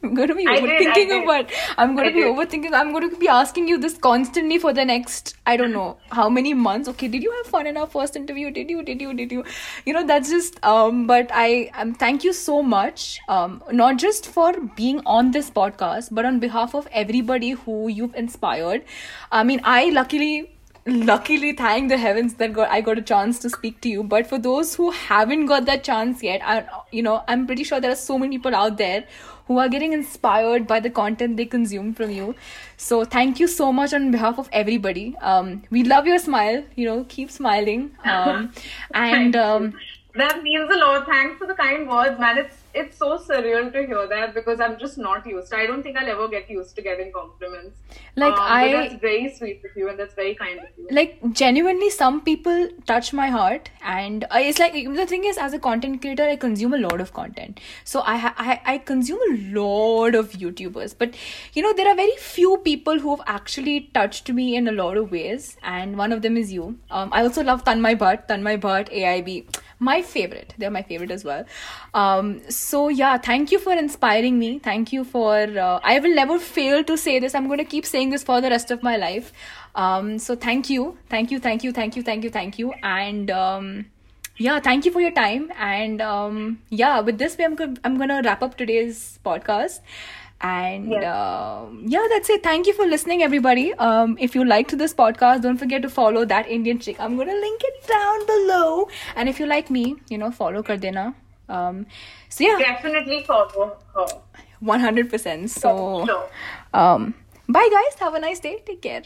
[0.03, 1.51] I'm going to be overthinking about.
[1.77, 2.73] I'm going to be overthinking.
[2.73, 5.35] I'm going to be asking you this constantly for the next.
[5.45, 6.89] I don't know how many months.
[6.89, 8.49] Okay, did you have fun in our first interview?
[8.49, 8.81] Did you?
[8.81, 9.13] Did you?
[9.13, 9.43] Did you?
[9.85, 10.63] You know that's just.
[10.65, 13.19] Um, but I um, thank you so much.
[13.27, 18.15] Um, not just for being on this podcast, but on behalf of everybody who you've
[18.15, 18.83] inspired.
[19.31, 20.51] I mean, I luckily
[20.87, 24.03] luckily thank the heavens that got I got a chance to speak to you.
[24.03, 27.79] But for those who haven't got that chance yet, I you know I'm pretty sure
[27.79, 29.05] there are so many people out there
[29.47, 32.35] who are getting inspired by the content they consume from you.
[32.77, 35.15] So thank you so much on behalf of everybody.
[35.21, 36.63] Um, we love your smile.
[36.75, 37.91] You know, keep smiling.
[38.03, 38.51] Um,
[38.93, 39.73] and um,
[40.15, 41.05] that means a lot.
[41.05, 42.37] Thanks for the kind words, man.
[42.37, 45.53] It's it's so surreal to hear that because I'm just not used.
[45.53, 47.77] I don't think I'll ever get used to getting compliments.
[48.15, 50.87] Like um, I, that's very sweet of you, and that's very kind of you.
[50.89, 55.59] Like genuinely, some people touch my heart, and it's like the thing is, as a
[55.59, 57.59] content creator, I consume a lot of content.
[57.83, 61.15] So I ha- I I consume a lot of YouTubers, but
[61.53, 64.97] you know there are very few people who have actually touched me in a lot
[64.97, 66.77] of ways, and one of them is you.
[66.89, 69.45] Um, I also love Tanmay Bhatt, Tanmay Bhatt, AIB
[69.81, 70.53] my favorite.
[70.57, 71.43] They're my favorite as well.
[71.93, 74.59] Um, so yeah thank you for inspiring me.
[74.59, 77.33] Thank you for uh, i will never fail to say this.
[77.35, 79.33] I'm going to keep saying this for the rest of my life.
[79.73, 80.97] Um, so thank you.
[81.09, 82.73] Thank you thank you thank you thank you thank you.
[82.83, 83.85] And um,
[84.37, 85.51] yeah thank you for your time.
[85.57, 89.79] And um, yeah with this way i'm, I'm gonna wrap up today's podcast
[90.41, 91.13] and yeah.
[91.13, 92.05] Uh, yeah.
[92.09, 92.43] that's it.
[92.43, 93.73] Thank you for listening everybody.
[93.75, 96.99] Um, if you liked this podcast don't forget to follow that indian chick.
[96.99, 98.89] I'm gonna link it down below.
[99.15, 101.15] And if you like me you know follow kardena
[101.49, 101.85] um,
[102.29, 102.57] so yeah.
[102.59, 104.05] Definitely follow her.
[104.63, 106.27] 100% so
[106.73, 107.13] um,
[107.49, 107.99] bye guys.
[107.99, 108.61] Have a nice day.
[108.65, 109.03] Take care